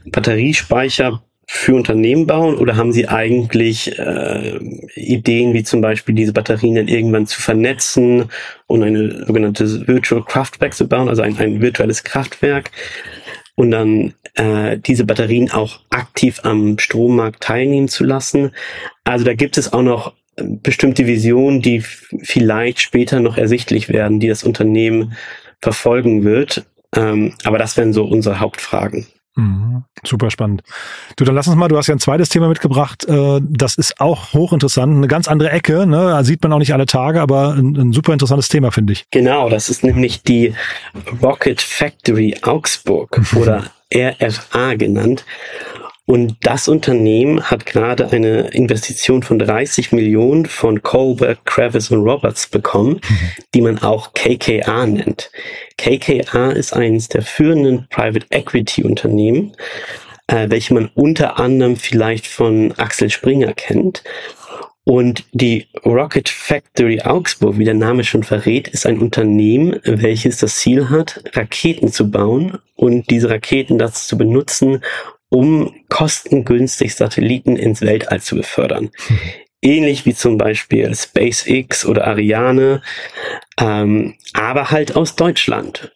Batteriespeicher 0.06 1.22
für 1.46 1.74
Unternehmen 1.74 2.26
bauen 2.26 2.56
oder 2.56 2.76
haben 2.76 2.92
sie 2.92 3.08
eigentlich 3.08 3.98
äh, 3.98 4.58
Ideen 4.94 5.52
wie 5.52 5.62
zum 5.62 5.80
Beispiel 5.80 6.14
diese 6.14 6.32
Batterien 6.32 6.76
dann 6.76 6.88
irgendwann 6.88 7.26
zu 7.26 7.40
vernetzen 7.40 8.30
und 8.66 8.82
eine 8.82 9.26
sogenannte 9.26 9.86
Virtual 9.86 10.24
Kraftwerk 10.24 10.74
zu 10.74 10.88
bauen, 10.88 11.08
also 11.08 11.22
ein, 11.22 11.36
ein 11.36 11.60
virtuelles 11.60 12.02
Kraftwerk 12.02 12.70
und 13.56 13.70
dann 13.70 14.14
äh, 14.34 14.78
diese 14.78 15.04
Batterien 15.04 15.50
auch 15.50 15.80
aktiv 15.90 16.40
am 16.44 16.78
Strommarkt 16.78 17.42
teilnehmen 17.42 17.88
zu 17.88 18.04
lassen. 18.04 18.52
Also 19.04 19.24
da 19.24 19.34
gibt 19.34 19.58
es 19.58 19.72
auch 19.72 19.82
noch 19.82 20.14
bestimmte 20.36 21.06
Visionen, 21.06 21.62
die 21.62 21.80
vielleicht 21.80 22.80
später 22.80 23.20
noch 23.20 23.36
ersichtlich 23.36 23.88
werden, 23.88 24.18
die 24.18 24.28
das 24.28 24.44
Unternehmen 24.44 25.14
verfolgen 25.60 26.24
wird. 26.24 26.64
Ähm, 26.94 27.34
aber 27.44 27.58
das 27.58 27.76
wären 27.76 27.92
so 27.92 28.04
unsere 28.04 28.40
Hauptfragen. 28.40 29.06
Mhm, 29.36 29.82
super 30.04 30.30
spannend. 30.30 30.62
Du, 31.16 31.24
dann 31.24 31.34
lass 31.34 31.48
uns 31.48 31.56
mal, 31.56 31.66
du 31.66 31.76
hast 31.76 31.88
ja 31.88 31.94
ein 31.94 31.98
zweites 31.98 32.28
Thema 32.28 32.48
mitgebracht, 32.48 33.04
äh, 33.08 33.40
das 33.42 33.74
ist 33.74 34.00
auch 34.00 34.32
hochinteressant, 34.32 34.96
eine 34.96 35.08
ganz 35.08 35.26
andere 35.26 35.50
Ecke, 35.50 35.86
ne? 35.88 35.96
Da 35.96 36.22
sieht 36.22 36.40
man 36.42 36.52
auch 36.52 36.58
nicht 36.58 36.72
alle 36.72 36.86
Tage, 36.86 37.20
aber 37.20 37.54
ein, 37.54 37.74
ein 37.74 37.92
super 37.92 38.12
interessantes 38.12 38.48
Thema, 38.48 38.70
finde 38.70 38.92
ich. 38.92 39.06
Genau, 39.10 39.48
das 39.48 39.68
ist 39.68 39.82
nämlich 39.82 40.22
die 40.22 40.54
Rocket 41.20 41.60
Factory 41.60 42.36
Augsburg 42.42 43.20
oder 43.36 43.64
RFA 43.92 44.74
genannt. 44.74 45.24
Und 46.06 46.36
das 46.42 46.68
Unternehmen 46.68 47.42
hat 47.44 47.64
gerade 47.64 48.10
eine 48.10 48.48
Investition 48.48 49.22
von 49.22 49.38
30 49.38 49.92
Millionen 49.92 50.44
von 50.44 50.82
Colbert, 50.82 51.46
Kravis 51.46 51.90
und 51.90 52.02
Roberts 52.02 52.46
bekommen, 52.46 53.00
mhm. 53.08 53.30
die 53.54 53.62
man 53.62 53.78
auch 53.78 54.12
KKA 54.12 54.86
nennt. 54.86 55.30
KKA 55.78 56.50
ist 56.50 56.74
eines 56.74 57.08
der 57.08 57.22
führenden 57.22 57.86
Private 57.88 58.26
Equity 58.28 58.84
Unternehmen, 58.84 59.52
äh, 60.26 60.50
welche 60.50 60.74
man 60.74 60.90
unter 60.94 61.38
anderem 61.38 61.76
vielleicht 61.76 62.26
von 62.26 62.72
Axel 62.76 63.08
Springer 63.08 63.54
kennt. 63.54 64.04
Und 64.86 65.24
die 65.32 65.68
Rocket 65.86 66.28
Factory 66.28 67.00
Augsburg, 67.00 67.56
wie 67.56 67.64
der 67.64 67.72
Name 67.72 68.04
schon 68.04 68.22
verrät, 68.22 68.68
ist 68.68 68.84
ein 68.84 68.98
Unternehmen, 68.98 69.80
welches 69.84 70.36
das 70.36 70.56
Ziel 70.56 70.90
hat, 70.90 71.24
Raketen 71.32 71.90
zu 71.90 72.10
bauen 72.10 72.58
und 72.76 73.08
diese 73.08 73.30
Raketen 73.30 73.78
dazu 73.78 74.06
zu 74.06 74.18
benutzen, 74.18 74.82
um 75.34 75.74
kostengünstig 75.88 76.94
Satelliten 76.94 77.56
ins 77.56 77.80
Weltall 77.80 78.20
zu 78.20 78.36
befördern. 78.36 78.90
Mhm. 79.08 79.18
Ähnlich 79.62 80.06
wie 80.06 80.14
zum 80.14 80.38
Beispiel 80.38 80.94
SpaceX 80.94 81.84
oder 81.84 82.06
Ariane, 82.06 82.82
ähm, 83.58 84.14
aber 84.32 84.70
halt 84.70 84.94
aus 84.94 85.16
Deutschland. 85.16 85.92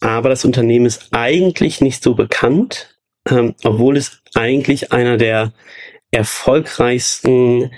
Aber 0.00 0.28
das 0.28 0.44
Unternehmen 0.44 0.84
ist 0.84 1.08
eigentlich 1.12 1.80
nicht 1.80 2.02
so 2.02 2.14
bekannt, 2.14 2.98
ähm, 3.30 3.54
obwohl 3.64 3.96
es 3.96 4.20
eigentlich 4.34 4.92
einer 4.92 5.16
der 5.16 5.54
erfolgreichsten 6.10 7.70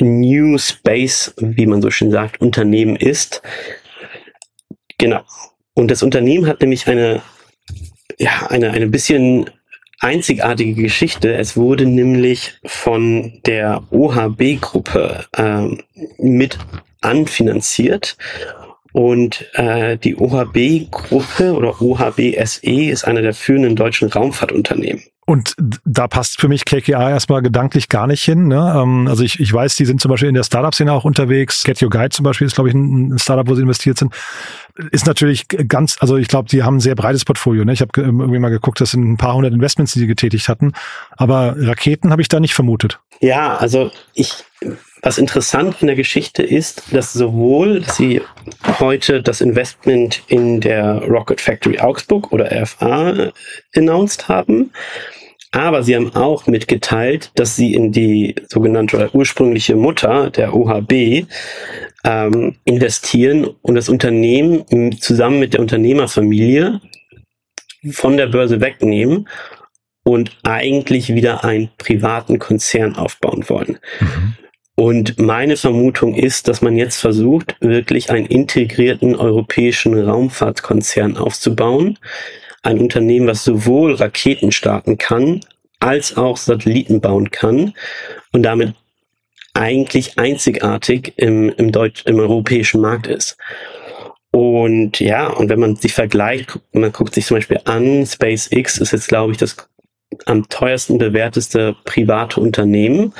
New 0.00 0.58
Space, 0.58 1.32
wie 1.36 1.66
man 1.66 1.80
so 1.80 1.92
schön 1.92 2.10
sagt, 2.10 2.40
Unternehmen 2.40 2.96
ist. 2.96 3.42
Genau. 4.96 5.20
Und 5.74 5.92
das 5.92 6.02
Unternehmen 6.02 6.48
hat 6.48 6.60
nämlich 6.60 6.88
eine, 6.88 7.22
ja, 8.18 8.48
eine, 8.48 8.72
eine 8.72 8.88
bisschen 8.88 9.50
einzigartige 10.00 10.80
Geschichte. 10.80 11.34
Es 11.34 11.56
wurde 11.56 11.86
nämlich 11.86 12.58
von 12.64 13.40
der 13.46 13.82
OHB-Gruppe 13.90 15.24
ähm, 15.36 15.82
mit 16.18 16.58
anfinanziert. 17.00 18.16
Und 18.92 19.46
äh, 19.54 19.98
die 19.98 20.16
OHB-Gruppe 20.16 21.52
oder 21.52 21.80
OHB 21.80 22.34
SE 22.44 22.90
ist 22.90 23.04
einer 23.04 23.22
der 23.22 23.34
führenden 23.34 23.76
deutschen 23.76 24.08
Raumfahrtunternehmen. 24.08 25.02
Und 25.28 25.54
da 25.84 26.08
passt 26.08 26.40
für 26.40 26.48
mich 26.48 26.64
KKA 26.64 27.10
erstmal 27.10 27.42
gedanklich 27.42 27.90
gar 27.90 28.06
nicht 28.06 28.22
hin. 28.22 28.48
Ne? 28.48 28.74
Ähm, 28.74 29.06
also 29.08 29.22
ich, 29.22 29.38
ich 29.40 29.52
weiß, 29.52 29.76
die 29.76 29.84
sind 29.84 30.00
zum 30.00 30.10
Beispiel 30.10 30.30
in 30.30 30.34
der 30.34 30.42
Startup-Szene 30.42 30.90
auch 30.90 31.04
unterwegs. 31.04 31.64
Get 31.64 31.82
Your 31.82 31.90
Guide 31.90 32.08
zum 32.08 32.24
Beispiel 32.24 32.46
ist, 32.46 32.54
glaube 32.54 32.70
ich, 32.70 32.74
ein 32.74 33.18
Startup, 33.18 33.46
wo 33.46 33.54
sie 33.54 33.60
investiert 33.60 33.98
sind. 33.98 34.14
Ist 34.92 35.06
natürlich 35.06 35.48
ganz, 35.48 35.96
also 36.00 36.16
ich 36.16 36.28
glaube, 36.28 36.48
die 36.48 36.62
haben 36.62 36.76
ein 36.76 36.80
sehr 36.80 36.94
breites 36.94 37.24
Portfolio. 37.24 37.64
Ne? 37.64 37.72
Ich 37.72 37.80
habe 37.80 37.90
irgendwie 37.96 38.38
mal 38.38 38.48
geguckt, 38.48 38.80
das 38.80 38.92
sind 38.92 39.02
ein 39.02 39.16
paar 39.16 39.34
hundert 39.34 39.52
Investments, 39.52 39.92
die 39.92 40.00
sie 40.00 40.06
getätigt 40.06 40.48
hatten. 40.48 40.72
Aber 41.16 41.56
Raketen 41.58 42.12
habe 42.12 42.22
ich 42.22 42.28
da 42.28 42.38
nicht 42.38 42.54
vermutet. 42.54 43.00
Ja, 43.20 43.56
also 43.56 43.90
ich, 44.14 44.44
was 45.02 45.18
interessant 45.18 45.76
in 45.80 45.88
der 45.88 45.96
Geschichte 45.96 46.42
ist, 46.42 46.84
dass 46.92 47.12
sowohl 47.12 47.84
sie 47.90 48.22
heute 48.78 49.22
das 49.22 49.40
Investment 49.40 50.22
in 50.28 50.60
der 50.60 51.02
Rocket 51.02 51.40
Factory 51.40 51.80
Augsburg 51.80 52.32
oder 52.32 52.50
RFA 52.52 53.32
announced 53.74 54.28
haben, 54.28 54.70
aber 55.50 55.82
sie 55.82 55.96
haben 55.96 56.14
auch 56.14 56.46
mitgeteilt, 56.46 57.30
dass 57.34 57.56
sie 57.56 57.72
in 57.72 57.90
die 57.90 58.34
sogenannte 58.48 59.10
ursprüngliche 59.14 59.76
Mutter 59.76 60.30
der 60.30 60.54
OHB 60.54 61.26
ähm, 62.04 62.56
investieren 62.64 63.48
und 63.62 63.74
das 63.74 63.88
Unternehmen 63.88 64.64
zusammen 65.00 65.40
mit 65.40 65.54
der 65.54 65.60
Unternehmerfamilie 65.60 66.80
von 67.90 68.16
der 68.16 68.26
Börse 68.26 68.60
wegnehmen 68.60 69.28
und 70.04 70.38
eigentlich 70.42 71.14
wieder 71.14 71.44
einen 71.44 71.70
privaten 71.76 72.38
Konzern 72.38 72.96
aufbauen 72.96 73.48
wollen. 73.48 73.78
Mhm. 74.00 74.34
Und 74.74 75.18
meine 75.18 75.56
Vermutung 75.56 76.14
ist, 76.14 76.46
dass 76.46 76.62
man 76.62 76.76
jetzt 76.76 77.00
versucht, 77.00 77.56
wirklich 77.60 78.10
einen 78.10 78.26
integrierten 78.26 79.16
europäischen 79.16 79.98
Raumfahrtkonzern 79.98 81.16
aufzubauen, 81.16 81.98
ein 82.62 82.78
Unternehmen, 82.78 83.26
was 83.26 83.42
sowohl 83.42 83.94
Raketen 83.94 84.52
starten 84.52 84.96
kann, 84.96 85.40
als 85.80 86.16
auch 86.16 86.36
Satelliten 86.36 87.00
bauen 87.00 87.30
kann 87.30 87.74
und 88.32 88.44
damit 88.44 88.74
eigentlich 89.58 90.18
einzigartig 90.18 91.14
im, 91.16 91.50
im, 91.50 91.72
Deutsch, 91.72 92.04
im 92.06 92.18
europäischen 92.18 92.80
Markt 92.80 93.06
ist. 93.06 93.36
Und 94.30 95.00
ja, 95.00 95.28
und 95.28 95.48
wenn 95.48 95.60
man 95.60 95.76
sich 95.76 95.94
vergleicht, 95.94 96.58
man 96.72 96.92
guckt 96.92 97.14
sich 97.14 97.26
zum 97.26 97.38
Beispiel 97.38 97.60
an, 97.64 98.06
SpaceX 98.06 98.78
ist 98.78 98.92
jetzt, 98.92 99.08
glaube 99.08 99.32
ich, 99.32 99.38
das 99.38 99.56
am 100.26 100.48
teuersten 100.48 100.98
bewerteste 100.98 101.76
private 101.84 102.40
Unternehmen. 102.40 103.14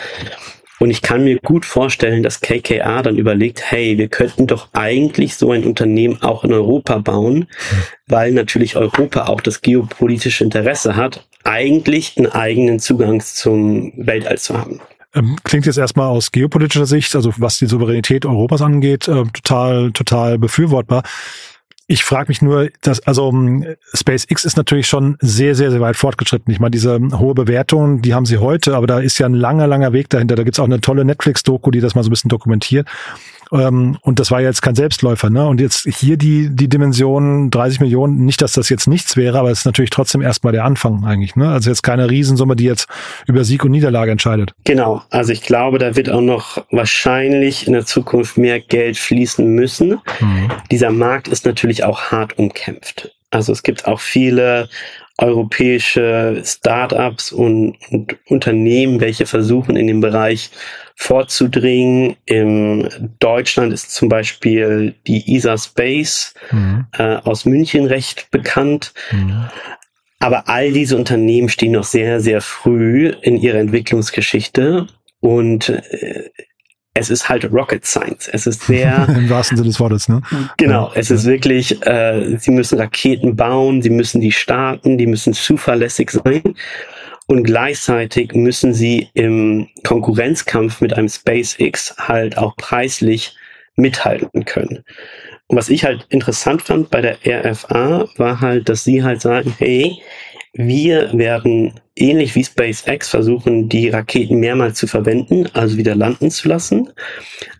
Und 0.81 0.91
ich 0.91 1.03
kann 1.03 1.25
mir 1.25 1.39
gut 1.41 1.65
vorstellen, 1.65 2.23
dass 2.23 2.41
KKA 2.41 3.03
dann 3.03 3.19
überlegt, 3.19 3.69
hey, 3.69 3.99
wir 3.99 4.09
könnten 4.09 4.47
doch 4.47 4.69
eigentlich 4.75 5.35
so 5.35 5.51
ein 5.51 5.65
Unternehmen 5.65 6.23
auch 6.23 6.45
in 6.45 6.53
Europa 6.53 6.99
bauen, 6.99 7.49
weil 8.07 8.31
natürlich 8.31 8.77
Europa 8.77 9.25
auch 9.27 9.41
das 9.41 9.61
geopolitische 9.61 10.45
Interesse 10.45 10.95
hat, 10.95 11.27
eigentlich 11.43 12.17
einen 12.17 12.29
eigenen 12.29 12.79
Zugang 12.79 13.21
zum 13.21 13.93
Weltall 13.97 14.39
zu 14.39 14.57
haben. 14.57 14.81
Ähm, 15.15 15.37
klingt 15.43 15.67
jetzt 15.67 15.79
erstmal 15.79 16.09
aus 16.09 16.33
geopolitischer 16.33 16.87
Sicht, 16.87 17.15
also 17.17 17.33
was 17.39 17.59
die 17.59 17.67
Souveränität 17.67 18.27
Europas 18.27 18.61
angeht, 18.61 19.09
äh, 19.09 19.25
total, 19.33 19.91
total 19.93 20.39
befürwortbar. 20.39 21.03
Ich 21.91 22.05
frage 22.05 22.29
mich 22.29 22.43
nur, 22.43 22.69
dass, 22.83 23.01
also 23.01 23.29
um, 23.29 23.65
SpaceX 23.95 24.45
ist 24.45 24.59
natürlich 24.59 24.87
schon 24.87 25.17
sehr, 25.21 25.55
sehr, 25.55 25.71
sehr 25.71 25.81
weit 25.81 25.97
fortgeschritten. 25.97 26.53
Ich 26.53 26.61
meine, 26.61 26.73
diese 26.73 27.01
hohe 27.19 27.33
Bewertung, 27.33 28.03
die 28.03 28.13
haben 28.13 28.27
sie 28.27 28.37
heute, 28.37 28.77
aber 28.77 28.87
da 28.87 28.99
ist 28.99 29.17
ja 29.17 29.25
ein 29.25 29.33
langer, 29.33 29.67
langer 29.67 29.95
Weg 29.95 30.11
dahinter. 30.11 30.37
Da 30.37 30.43
gibt's 30.43 30.61
auch 30.61 30.67
eine 30.67 30.83
tolle 30.83 31.07
Netflix-Doku, 31.07 31.71
die 31.71 31.81
das 31.81 31.95
mal 31.95 32.03
so 32.03 32.09
ein 32.09 32.11
bisschen 32.11 32.29
dokumentiert. 32.29 32.87
Ähm, 33.53 33.99
und 34.03 34.19
das 34.19 34.31
war 34.31 34.41
jetzt 34.41 34.63
kein 34.63 34.75
Selbstläufer. 34.75 35.31
Ne? 35.31 35.47
Und 35.47 35.61
jetzt 35.61 35.87
hier 35.87 36.17
die, 36.17 36.49
die 36.51 36.69
Dimension 36.69 37.51
30 37.51 37.81
Millionen, 37.81 38.25
nicht, 38.25 38.43
dass 38.43 38.53
das 38.53 38.69
jetzt 38.69 38.87
nichts 38.87 39.17
wäre, 39.17 39.39
aber 39.39 39.51
es 39.51 39.61
ist 39.61 39.65
natürlich 39.65 39.91
trotzdem 39.91 40.23
erstmal 40.23 40.53
der 40.53 40.65
Anfang 40.65 41.05
eigentlich. 41.05 41.37
Ne? 41.37 41.49
Also 41.49 41.71
jetzt 41.71 41.83
keine 41.83 42.11
Riesensumme, 42.11 42.57
die 42.57 42.65
jetzt 42.65 42.89
über 43.27 43.45
Sieg 43.45 43.65
und 43.65 43.71
Niederlage 43.71 44.11
entscheidet. 44.11 44.53
Genau, 44.65 45.03
also 45.11 45.33
ich 45.33 45.43
glaube, 45.43 45.79
da 45.79 45.97
wird 45.97 46.11
auch 46.11 46.21
noch 46.21 46.65
wahrscheinlich 46.71 47.67
in 47.67 47.73
der 47.73 47.87
Zukunft 47.87 48.37
mehr 48.39 48.61
Geld 48.61 48.97
fließen 48.97 49.47
müssen. 49.47 50.01
Mhm. 50.21 50.51
Dieser 50.71 50.91
Markt 50.91 51.29
ist 51.29 51.47
natürlich 51.47 51.85
auch 51.85 52.11
hart 52.11 52.39
umkämpft. 52.39 53.15
Also 53.31 53.53
es 53.53 53.63
gibt 53.63 53.87
auch 53.87 54.01
viele 54.01 54.69
europäische 55.19 56.41
Startups 56.45 57.33
und, 57.33 57.77
und 57.91 58.17
Unternehmen, 58.27 59.01
welche 59.01 59.27
versuchen 59.27 59.77
in 59.77 59.89
dem 59.89 60.01
Bereich 60.01 60.51
vorzudringen. 61.01 62.17
In 62.27 62.89
Deutschland 63.21 63.73
ist 63.73 63.95
zum 63.95 64.09
Beispiel 64.09 64.97
die 65.07 65.37
ESA 65.37 65.57
Space 65.57 66.35
mhm. 66.51 66.87
äh, 66.93 67.17
aus 67.17 67.45
München 67.45 67.87
recht 67.87 68.33
bekannt. 68.33 68.93
Mhm. 69.13 69.45
Aber 70.19 70.49
all 70.49 70.73
diese 70.73 70.97
Unternehmen 70.97 71.49
stehen 71.49 71.73
noch 71.73 71.85
sehr, 71.85 72.21
sehr 72.21 72.41
früh 72.41 73.13
in 73.23 73.37
ihrer 73.37 73.59
Entwicklungsgeschichte 73.59 74.89
und 75.21 75.69
äh, 75.69 76.31
es 76.95 77.11
ist 77.11 77.29
halt 77.29 77.45
Rocket 77.53 77.87
Science. 77.87 78.29
Es 78.33 78.49
ist 78.49 78.63
sehr. 78.63 79.09
Im 79.17 79.31
wahrsten 79.31 79.57
Sinne 79.57 79.69
des 79.69 79.79
Wortes, 79.79 80.09
ne? 80.09 80.21
Genau, 80.57 80.91
es 80.97 81.13
ist 81.13 81.27
wirklich, 81.27 81.81
äh, 81.87 82.37
sie 82.39 82.51
müssen 82.51 82.77
Raketen 82.77 83.37
bauen, 83.37 83.83
sie 83.83 83.91
müssen 83.91 84.21
die 84.21 84.33
starten, 84.33 84.99
die 84.99 85.07
müssen 85.07 85.33
zuverlässig 85.33 86.11
sein. 86.11 86.57
Und 87.31 87.45
gleichzeitig 87.45 88.33
müssen 88.33 88.73
sie 88.73 89.11
im 89.13 89.69
Konkurrenzkampf 89.85 90.81
mit 90.81 90.95
einem 90.95 91.11
SpaceX 91.11 91.95
halt 91.99 92.39
auch 92.39 92.57
preislich 92.57 93.37
mithalten 93.77 94.47
können. 94.47 94.83
Und 95.47 95.59
was 95.59 95.69
ich 95.69 95.85
halt 95.85 96.07
interessant 96.09 96.63
fand 96.63 96.91
bei 96.91 97.03
der 97.03 97.19
RFA 97.27 98.09
war 98.17 98.41
halt, 98.41 98.71
dass 98.71 98.83
sie 98.83 99.03
halt 99.03 99.21
sagen, 99.21 99.55
hey, 99.59 100.01
wir 100.55 101.13
werden 101.13 101.79
ähnlich 101.97 102.35
wie 102.35 102.45
SpaceX 102.45 103.11
versuchen, 103.11 103.69
die 103.69 103.91
Raketen 103.91 104.41
mehrmals 104.41 104.79
zu 104.79 104.87
verwenden, 104.87 105.49
also 105.53 105.77
wieder 105.77 105.95
landen 105.95 106.31
zu 106.31 106.49
lassen. 106.49 106.91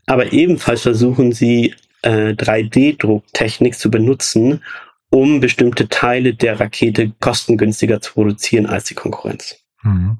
Aber 0.07 0.33
ebenfalls 0.33 0.81
versuchen 0.83 1.33
sie, 1.33 1.75
äh, 2.03 2.33
3D-Drucktechnik 2.33 3.79
zu 3.79 3.91
benutzen, 3.91 4.63
um 5.11 5.41
bestimmte 5.41 5.89
Teile 5.89 6.35
der 6.35 6.61
Rakete 6.61 7.13
kostengünstiger 7.21 8.01
zu 8.01 8.13
produzieren 8.13 8.67
als 8.67 8.85
die 8.85 8.95
Konkurrenz. 8.95 9.57
Mhm. 9.83 10.19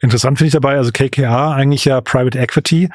Interessant 0.00 0.38
finde 0.38 0.48
ich 0.48 0.52
dabei, 0.52 0.76
also 0.76 0.92
KKA 0.92 1.54
eigentlich 1.54 1.84
ja 1.84 2.00
Private 2.00 2.38
Equity. 2.38 2.88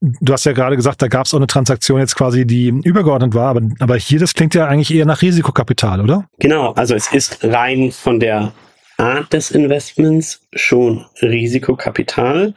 Du 0.00 0.32
hast 0.32 0.44
ja 0.44 0.52
gerade 0.52 0.76
gesagt, 0.76 1.02
da 1.02 1.08
gab 1.08 1.26
es 1.26 1.34
auch 1.34 1.38
eine 1.38 1.46
Transaktion 1.46 2.00
jetzt 2.00 2.16
quasi, 2.16 2.46
die 2.46 2.68
übergeordnet 2.68 3.34
war, 3.34 3.48
aber, 3.50 3.62
aber 3.80 3.96
hier, 3.96 4.18
das 4.18 4.32
klingt 4.32 4.54
ja 4.54 4.66
eigentlich 4.66 4.94
eher 4.94 5.04
nach 5.04 5.20
Risikokapital, 5.20 6.00
oder? 6.00 6.26
Genau, 6.38 6.72
also 6.72 6.94
es 6.94 7.12
ist 7.12 7.44
rein 7.44 7.92
von 7.92 8.18
der 8.18 8.52
Art 8.96 9.32
des 9.32 9.50
Investments 9.50 10.46
schon 10.54 11.04
Risikokapital. 11.20 12.54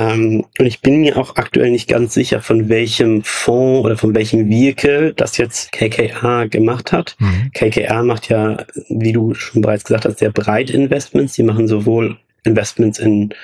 Ähm, 0.00 0.46
und 0.58 0.66
ich 0.66 0.80
bin 0.80 1.00
mir 1.00 1.18
auch 1.18 1.36
aktuell 1.36 1.70
nicht 1.70 1.86
ganz 1.86 2.14
sicher, 2.14 2.40
von 2.40 2.70
welchem 2.70 3.22
Fonds 3.22 3.84
oder 3.84 3.98
von 3.98 4.14
welchem 4.14 4.48
Vehicle 4.48 5.12
das 5.12 5.36
jetzt 5.36 5.72
KKA 5.72 6.46
gemacht 6.46 6.90
hat. 6.90 7.16
Mhm. 7.18 7.50
KKA 7.52 8.02
macht 8.02 8.30
ja, 8.30 8.64
wie 8.88 9.12
du 9.12 9.34
schon 9.34 9.60
bereits 9.60 9.84
gesagt 9.84 10.06
hast, 10.06 10.20
sehr 10.20 10.32
breit 10.32 10.70
Investments. 10.70 11.34
Sie 11.34 11.42
machen 11.42 11.68
sowohl 11.68 12.16
Investments 12.44 12.98
in 12.98 13.34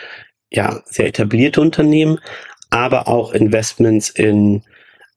ja, 0.50 0.80
sehr 0.86 1.06
etablierte 1.06 1.60
Unternehmen, 1.60 2.18
aber 2.70 3.06
auch 3.06 3.34
Investments 3.34 4.08
in 4.08 4.62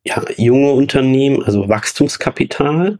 ja, 0.03 0.21
junge 0.35 0.71
Unternehmen, 0.71 1.41
also 1.43 1.69
Wachstumskapital. 1.69 2.99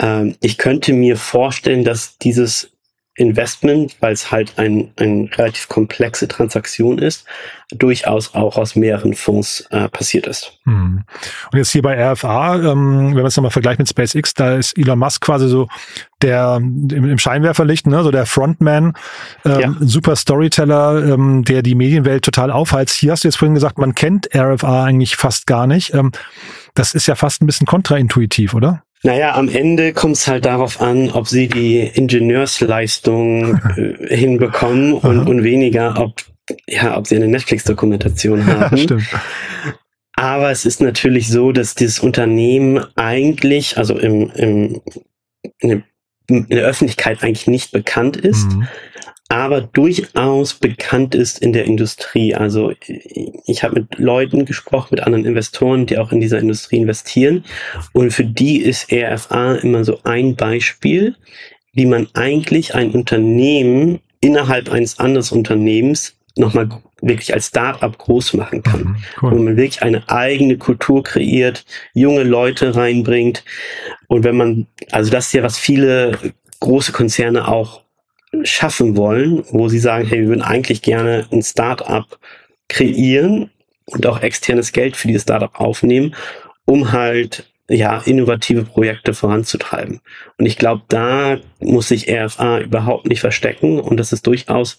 Ähm, 0.00 0.36
ich 0.40 0.58
könnte 0.58 0.92
mir 0.92 1.16
vorstellen, 1.16 1.82
dass 1.82 2.18
dieses 2.18 2.70
Investment, 3.18 3.96
weil 4.00 4.12
es 4.12 4.30
halt 4.30 4.54
ein, 4.58 4.92
ein 4.96 5.28
relativ 5.36 5.68
komplexe 5.68 6.28
Transaktion 6.28 6.98
ist, 6.98 7.24
durchaus 7.70 8.34
auch 8.34 8.56
aus 8.56 8.76
mehreren 8.76 9.12
Fonds 9.12 9.66
äh, 9.70 9.88
passiert 9.88 10.26
ist. 10.28 10.52
Hm. 10.64 11.02
Und 11.52 11.58
jetzt 11.58 11.72
hier 11.72 11.82
bei 11.82 12.12
RFA, 12.12 12.56
ähm, 12.56 13.08
wenn 13.08 13.16
man 13.16 13.26
es 13.26 13.36
nochmal 13.36 13.50
vergleicht 13.50 13.80
mit 13.80 13.88
SpaceX, 13.88 14.34
da 14.34 14.54
ist 14.54 14.78
Elon 14.78 15.00
Musk 15.00 15.20
quasi 15.20 15.48
so 15.48 15.68
der 16.22 16.56
im, 16.56 16.90
im 16.90 17.18
Scheinwerferlicht, 17.18 17.86
ne, 17.88 18.02
so 18.04 18.10
der 18.10 18.26
Frontman, 18.26 18.94
ähm, 19.44 19.60
ja. 19.60 19.74
super 19.80 20.14
Storyteller, 20.14 21.12
ähm, 21.12 21.44
der 21.44 21.62
die 21.62 21.74
Medienwelt 21.74 22.24
total 22.24 22.52
aufheizt. 22.52 22.94
Hier 22.94 23.12
hast 23.12 23.24
du 23.24 23.28
jetzt 23.28 23.36
vorhin 23.36 23.54
gesagt, 23.54 23.78
man 23.78 23.94
kennt 23.94 24.28
RFA 24.34 24.84
eigentlich 24.84 25.16
fast 25.16 25.46
gar 25.46 25.66
nicht. 25.66 25.92
Ähm, 25.92 26.12
das 26.74 26.94
ist 26.94 27.08
ja 27.08 27.16
fast 27.16 27.42
ein 27.42 27.46
bisschen 27.46 27.66
kontraintuitiv, 27.66 28.54
oder? 28.54 28.82
Naja, 29.02 29.34
am 29.34 29.48
Ende 29.48 29.92
kommt 29.92 30.16
es 30.16 30.26
halt 30.26 30.44
darauf 30.44 30.80
an, 30.80 31.10
ob 31.10 31.28
sie 31.28 31.48
die 31.48 31.78
Ingenieursleistung 31.80 33.60
äh, 33.76 33.94
hinbekommen 34.16 34.94
und, 34.94 35.28
und 35.28 35.44
weniger, 35.44 36.00
ob, 36.00 36.22
ja, 36.66 36.96
ob 36.96 37.06
sie 37.06 37.16
eine 37.16 37.28
Netflix-Dokumentation 37.28 38.46
haben. 38.58 38.76
Stimmt. 38.76 39.08
Aber 40.14 40.50
es 40.50 40.66
ist 40.66 40.80
natürlich 40.80 41.28
so, 41.28 41.52
dass 41.52 41.76
dieses 41.76 42.00
Unternehmen 42.00 42.84
eigentlich, 42.96 43.78
also 43.78 43.96
im, 43.96 44.30
im, 44.30 44.80
in 45.60 45.84
der 46.28 46.64
Öffentlichkeit 46.64 47.22
eigentlich 47.22 47.46
nicht 47.46 47.70
bekannt 47.70 48.16
ist. 48.16 48.48
Mhm 48.48 48.66
aber 49.28 49.60
durchaus 49.60 50.54
bekannt 50.54 51.14
ist 51.14 51.40
in 51.40 51.52
der 51.52 51.64
Industrie. 51.64 52.34
Also 52.34 52.72
ich 53.46 53.62
habe 53.62 53.80
mit 53.80 53.98
Leuten 53.98 54.46
gesprochen, 54.46 54.88
mit 54.92 55.00
anderen 55.00 55.26
Investoren, 55.26 55.84
die 55.84 55.98
auch 55.98 56.12
in 56.12 56.20
dieser 56.20 56.38
Industrie 56.38 56.78
investieren. 56.78 57.44
Und 57.92 58.12
für 58.12 58.24
die 58.24 58.62
ist 58.62 58.90
RFA 58.90 59.56
immer 59.56 59.84
so 59.84 60.00
ein 60.04 60.34
Beispiel, 60.34 61.14
wie 61.74 61.84
man 61.84 62.08
eigentlich 62.14 62.74
ein 62.74 62.92
Unternehmen 62.92 64.00
innerhalb 64.20 64.70
eines 64.70 64.98
anderen 64.98 65.36
Unternehmens 65.36 66.16
nochmal 66.36 66.68
wirklich 67.02 67.34
als 67.34 67.48
Start-up 67.48 67.98
groß 67.98 68.32
machen 68.34 68.62
kann. 68.62 68.80
Mhm, 68.80 68.96
cool. 69.22 69.30
Wo 69.32 69.36
man 69.36 69.56
wirklich 69.56 69.82
eine 69.82 70.08
eigene 70.08 70.56
Kultur 70.56 71.02
kreiert, 71.02 71.64
junge 71.92 72.22
Leute 72.22 72.74
reinbringt. 72.74 73.44
Und 74.06 74.24
wenn 74.24 74.36
man, 74.36 74.66
also 74.90 75.10
das 75.10 75.26
ist 75.26 75.32
ja, 75.34 75.42
was 75.42 75.58
viele 75.58 76.18
große 76.60 76.92
Konzerne 76.92 77.46
auch 77.46 77.82
schaffen 78.46 78.96
wollen, 78.96 79.44
wo 79.50 79.68
sie 79.68 79.78
sagen, 79.78 80.06
hey, 80.06 80.20
wir 80.20 80.28
würden 80.28 80.42
eigentlich 80.42 80.82
gerne 80.82 81.26
ein 81.32 81.42
Startup 81.42 82.06
kreieren 82.68 83.50
und 83.86 84.06
auch 84.06 84.22
externes 84.22 84.72
Geld 84.72 84.96
für 84.96 85.08
dieses 85.08 85.22
Startup 85.22 85.58
aufnehmen, 85.58 86.14
um 86.64 86.92
halt 86.92 87.48
ja 87.68 87.98
innovative 88.04 88.64
Projekte 88.64 89.12
voranzutreiben. 89.14 90.00
Und 90.38 90.46
ich 90.46 90.56
glaube, 90.56 90.82
da 90.88 91.38
muss 91.60 91.88
sich 91.88 92.10
RFA 92.10 92.60
überhaupt 92.60 93.06
nicht 93.06 93.20
verstecken 93.20 93.78
und 93.80 93.98
das 93.98 94.12
ist 94.12 94.26
durchaus 94.26 94.78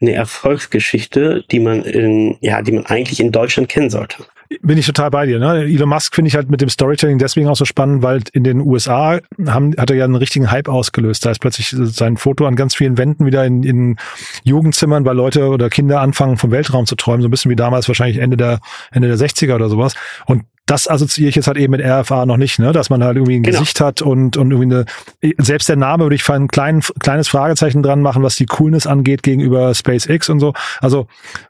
eine 0.00 0.12
Erfolgsgeschichte, 0.12 1.44
die 1.50 1.60
man 1.60 1.82
in 1.82 2.36
ja, 2.40 2.62
die 2.62 2.72
man 2.72 2.86
eigentlich 2.86 3.20
in 3.20 3.32
Deutschland 3.32 3.68
kennen 3.68 3.90
sollte 3.90 4.24
bin 4.62 4.78
ich 4.78 4.86
total 4.86 5.10
bei 5.10 5.26
dir. 5.26 5.38
Ne? 5.38 5.64
Elon 5.64 5.88
Musk 5.88 6.14
finde 6.14 6.28
ich 6.28 6.34
halt 6.34 6.50
mit 6.50 6.60
dem 6.60 6.68
Storytelling 6.68 7.18
deswegen 7.18 7.48
auch 7.48 7.56
so 7.56 7.64
spannend, 7.64 8.02
weil 8.02 8.22
in 8.32 8.44
den 8.44 8.60
USA 8.60 9.18
haben, 9.46 9.74
hat 9.76 9.90
er 9.90 9.96
ja 9.96 10.04
einen 10.04 10.14
richtigen 10.14 10.50
Hype 10.50 10.68
ausgelöst. 10.68 11.24
Da 11.24 11.30
ist 11.30 11.40
plötzlich 11.40 11.68
sein 11.70 12.16
Foto 12.16 12.46
an 12.46 12.56
ganz 12.56 12.74
vielen 12.74 12.98
Wänden 12.98 13.26
wieder 13.26 13.44
in, 13.44 13.62
in 13.62 13.96
Jugendzimmern, 14.44 15.04
weil 15.04 15.16
Leute 15.16 15.48
oder 15.48 15.70
Kinder 15.70 16.00
anfangen, 16.00 16.36
vom 16.36 16.50
Weltraum 16.50 16.86
zu 16.86 16.96
träumen. 16.96 17.22
So 17.22 17.28
ein 17.28 17.30
bisschen 17.30 17.50
wie 17.50 17.56
damals 17.56 17.88
wahrscheinlich 17.88 18.18
Ende 18.18 18.36
der, 18.36 18.60
Ende 18.90 19.08
der 19.08 19.16
60er 19.16 19.54
oder 19.54 19.68
sowas. 19.68 19.94
Und 20.26 20.44
das 20.66 20.88
assoziiere 20.88 21.28
ich 21.28 21.36
jetzt 21.36 21.46
halt 21.46 21.58
eben 21.58 21.72
mit 21.72 21.84
RFA 21.84 22.24
noch 22.24 22.38
nicht, 22.38 22.58
ne? 22.58 22.72
dass 22.72 22.88
man 22.88 23.04
halt 23.04 23.16
irgendwie 23.16 23.36
ein 23.36 23.42
genau. 23.42 23.58
Gesicht 23.58 23.80
hat 23.80 24.00
und, 24.00 24.36
und 24.36 24.50
irgendwie 24.50 24.74
eine, 24.74 25.34
selbst 25.38 25.68
der 25.68 25.76
Name 25.76 26.04
würde 26.04 26.14
ich 26.14 26.26
ein 26.28 26.48
klein, 26.48 26.80
kleines 27.00 27.28
Fragezeichen 27.28 27.82
dran 27.82 28.00
machen, 28.00 28.22
was 28.22 28.36
die 28.36 28.46
Coolness 28.46 28.86
angeht 28.86 29.22
gegenüber 29.22 29.74
SpaceX 29.74 30.30
und 30.30 30.40
so. 30.40 30.54
Also 30.80 31.06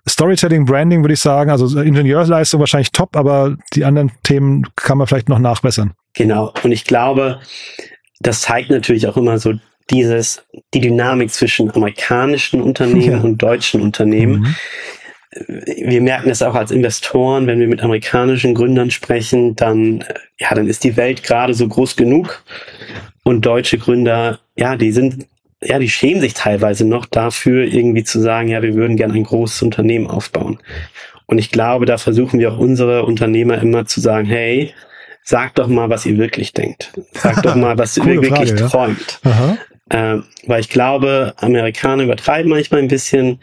Storytelling, 0.09 0.65
Branding 0.65 1.03
würde 1.03 1.15
ich 1.15 1.21
sagen, 1.21 1.51
also 1.51 1.81
Ingenieursleistung 1.81 2.59
wahrscheinlich 2.59 2.91
top, 2.91 3.17
aber 3.17 3.57
die 3.75 3.85
anderen 3.85 4.11
Themen 4.25 4.67
kann 4.75 4.99
man 4.99 5.07
vielleicht 5.07 5.29
noch 5.29 5.39
nachbessern. 5.39 5.93
Genau. 6.15 6.53
Und 6.65 6.73
ich 6.73 6.85
glaube, 6.85 7.41
das 8.21 8.41
zeigt 8.41 8.71
natürlich 8.71 9.07
auch 9.07 9.17
immer 9.17 9.39
so 9.39 9.55
dieses, 9.91 10.45
die 10.73 10.81
Dynamik 10.81 11.31
zwischen 11.31 11.71
amerikanischen 11.71 12.61
Unternehmen 12.61 13.19
ja. 13.19 13.21
und 13.21 13.41
deutschen 13.41 13.81
Unternehmen. 13.81 14.41
Mhm 14.41 14.57
wir 15.37 16.01
merken 16.01 16.31
es 16.31 16.43
auch 16.43 16.55
als 16.55 16.71
Investoren, 16.71 17.47
wenn 17.47 17.61
wir 17.61 17.69
mit 17.69 17.83
amerikanischen 17.83 18.55
Gründern 18.55 18.91
sprechen, 18.91 19.57
dann, 19.57 20.05
ja, 20.39 20.55
dann 20.55 20.69
ist 20.69 20.85
die 20.85 20.97
Welt 20.97 21.23
gerade 21.23 21.55
so 21.55 21.67
groß 21.67 21.97
genug 21.97 22.45
und 23.25 23.45
deutsche 23.45 23.79
Gründer, 23.79 24.41
ja, 24.57 24.77
die 24.77 24.93
sind, 24.93 25.27
ja, 25.63 25.79
die 25.79 25.89
schämen 25.89 26.21
sich 26.21 26.35
teilweise 26.35 26.85
noch 26.85 27.07
dafür, 27.07 27.65
irgendwie 27.65 28.05
zu 28.05 28.21
sagen, 28.21 28.49
ja, 28.49 28.63
wir 28.63 28.75
würden 28.75 28.97
gerne 28.97 29.15
ein 29.15 29.25
großes 29.25 29.63
Unternehmen 29.63 30.07
aufbauen. 30.07 30.59
Und 31.27 31.39
ich 31.39 31.51
glaube, 31.51 31.87
da 31.87 31.99
versuchen 31.99 32.39
wir 32.39 32.53
auch 32.53 32.59
unsere 32.59 33.05
Unternehmer 33.05 33.59
immer 33.59 33.87
zu 33.87 34.01
sagen, 34.01 34.27
hey, 34.27 34.75
sagt 35.23 35.59
doch 35.59 35.69
mal, 35.69 35.89
was 35.89 36.05
ihr 36.05 36.19
wirklich 36.19 36.53
denkt. 36.53 36.93
Sagt 37.13 37.47
doch 37.47 37.55
mal, 37.55 37.79
was 37.79 37.97
ihr 37.97 38.05
wirklich 38.05 38.51
Frage, 38.51 38.67
träumt. 38.69 39.21
Ja. 39.25 39.57
Äh, 39.89 40.21
weil 40.47 40.61
ich 40.61 40.69
glaube, 40.69 41.33
Amerikaner 41.39 42.05
übertreiben 42.05 42.51
manchmal 42.51 42.81
ein 42.81 42.89
bisschen 42.89 43.41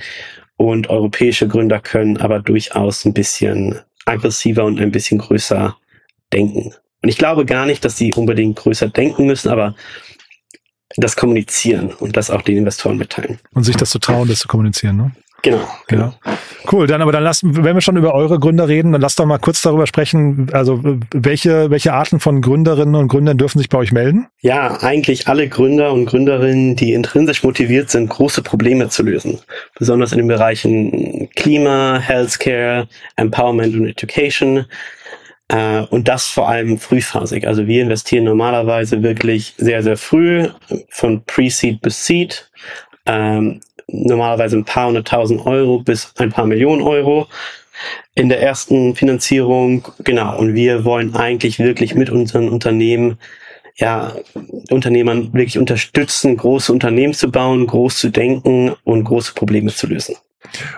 und 0.69 0.89
europäische 0.89 1.47
Gründer 1.47 1.79
können 1.79 2.17
aber 2.17 2.39
durchaus 2.39 3.05
ein 3.05 3.13
bisschen 3.13 3.79
aggressiver 4.05 4.65
und 4.65 4.79
ein 4.79 4.91
bisschen 4.91 5.19
größer 5.19 5.77
denken. 6.33 6.73
Und 7.01 7.09
ich 7.09 7.17
glaube 7.17 7.45
gar 7.45 7.65
nicht, 7.65 7.83
dass 7.83 7.97
sie 7.97 8.13
unbedingt 8.13 8.57
größer 8.57 8.89
denken 8.89 9.25
müssen, 9.25 9.49
aber 9.49 9.75
das 10.97 11.15
kommunizieren 11.15 11.93
und 11.93 12.17
das 12.17 12.29
auch 12.29 12.41
den 12.41 12.57
Investoren 12.57 12.97
mitteilen. 12.97 13.39
Und 13.53 13.63
sich 13.63 13.77
das 13.77 13.91
zu 13.91 13.99
trauen, 13.99 14.27
das 14.27 14.39
zu 14.39 14.47
kommunizieren, 14.47 14.97
ne? 14.97 15.11
Genau. 15.41 15.67
genau. 15.87 16.13
Ja. 16.25 16.37
Cool, 16.71 16.85
dann 16.85 17.01
aber 17.01 17.11
dann 17.11 17.23
lassen, 17.23 17.63
wenn 17.63 17.75
wir 17.75 17.81
schon 17.81 17.97
über 17.97 18.13
eure 18.13 18.39
Gründer 18.39 18.67
reden, 18.67 18.91
dann 18.91 19.01
lasst 19.01 19.19
doch 19.19 19.25
mal 19.25 19.39
kurz 19.39 19.61
darüber 19.61 19.87
sprechen, 19.87 20.49
also 20.51 20.79
welche, 21.11 21.71
welche 21.71 21.93
Arten 21.93 22.19
von 22.19 22.41
Gründerinnen 22.41 22.95
und 22.95 23.07
Gründern 23.07 23.37
dürfen 23.37 23.57
sich 23.57 23.69
bei 23.69 23.79
euch 23.79 23.91
melden? 23.91 24.27
Ja, 24.41 24.79
eigentlich 24.81 25.27
alle 25.27 25.49
Gründer 25.49 25.91
und 25.91 26.05
Gründerinnen, 26.05 26.75
die 26.75 26.93
intrinsisch 26.93 27.43
motiviert 27.43 27.89
sind, 27.89 28.09
große 28.09 28.43
Probleme 28.43 28.89
zu 28.89 29.03
lösen. 29.03 29.39
Besonders 29.77 30.11
in 30.11 30.19
den 30.19 30.27
Bereichen 30.27 31.29
Klima, 31.35 31.99
Healthcare, 31.99 32.87
Empowerment 33.15 33.75
und 33.75 33.87
Education. 33.87 34.65
Äh, 35.47 35.81
und 35.89 36.07
das 36.07 36.27
vor 36.27 36.47
allem 36.47 36.77
frühphasig. 36.77 37.47
Also 37.47 37.65
wir 37.67 37.81
investieren 37.81 38.25
normalerweise 38.25 39.01
wirklich 39.01 39.55
sehr, 39.57 39.81
sehr 39.83 39.97
früh, 39.97 40.47
von 40.89 41.23
Pre-Seed 41.25 41.81
bis 41.81 42.05
Seed. 42.05 42.51
Ähm, 43.05 43.61
normalerweise 43.91 44.57
ein 44.57 44.65
paar 44.65 44.87
hunderttausend 44.87 45.45
Euro 45.45 45.79
bis 45.79 46.13
ein 46.17 46.31
paar 46.31 46.45
Millionen 46.45 46.81
Euro 46.81 47.27
in 48.15 48.29
der 48.29 48.41
ersten 48.41 48.95
Finanzierung. 48.95 49.87
Genau. 50.03 50.37
Und 50.37 50.53
wir 50.53 50.85
wollen 50.85 51.15
eigentlich 51.15 51.59
wirklich 51.59 51.95
mit 51.95 52.09
unseren 52.09 52.49
Unternehmen 52.49 53.17
ja, 53.77 54.15
Unternehmern 54.69 55.33
wirklich 55.33 55.57
unterstützen, 55.57 56.37
große 56.37 56.71
Unternehmen 56.71 57.13
zu 57.13 57.31
bauen, 57.31 57.67
groß 57.67 57.97
zu 57.97 58.09
denken 58.09 58.73
und 58.83 59.03
große 59.05 59.33
Probleme 59.33 59.73
zu 59.73 59.87
lösen. 59.87 60.15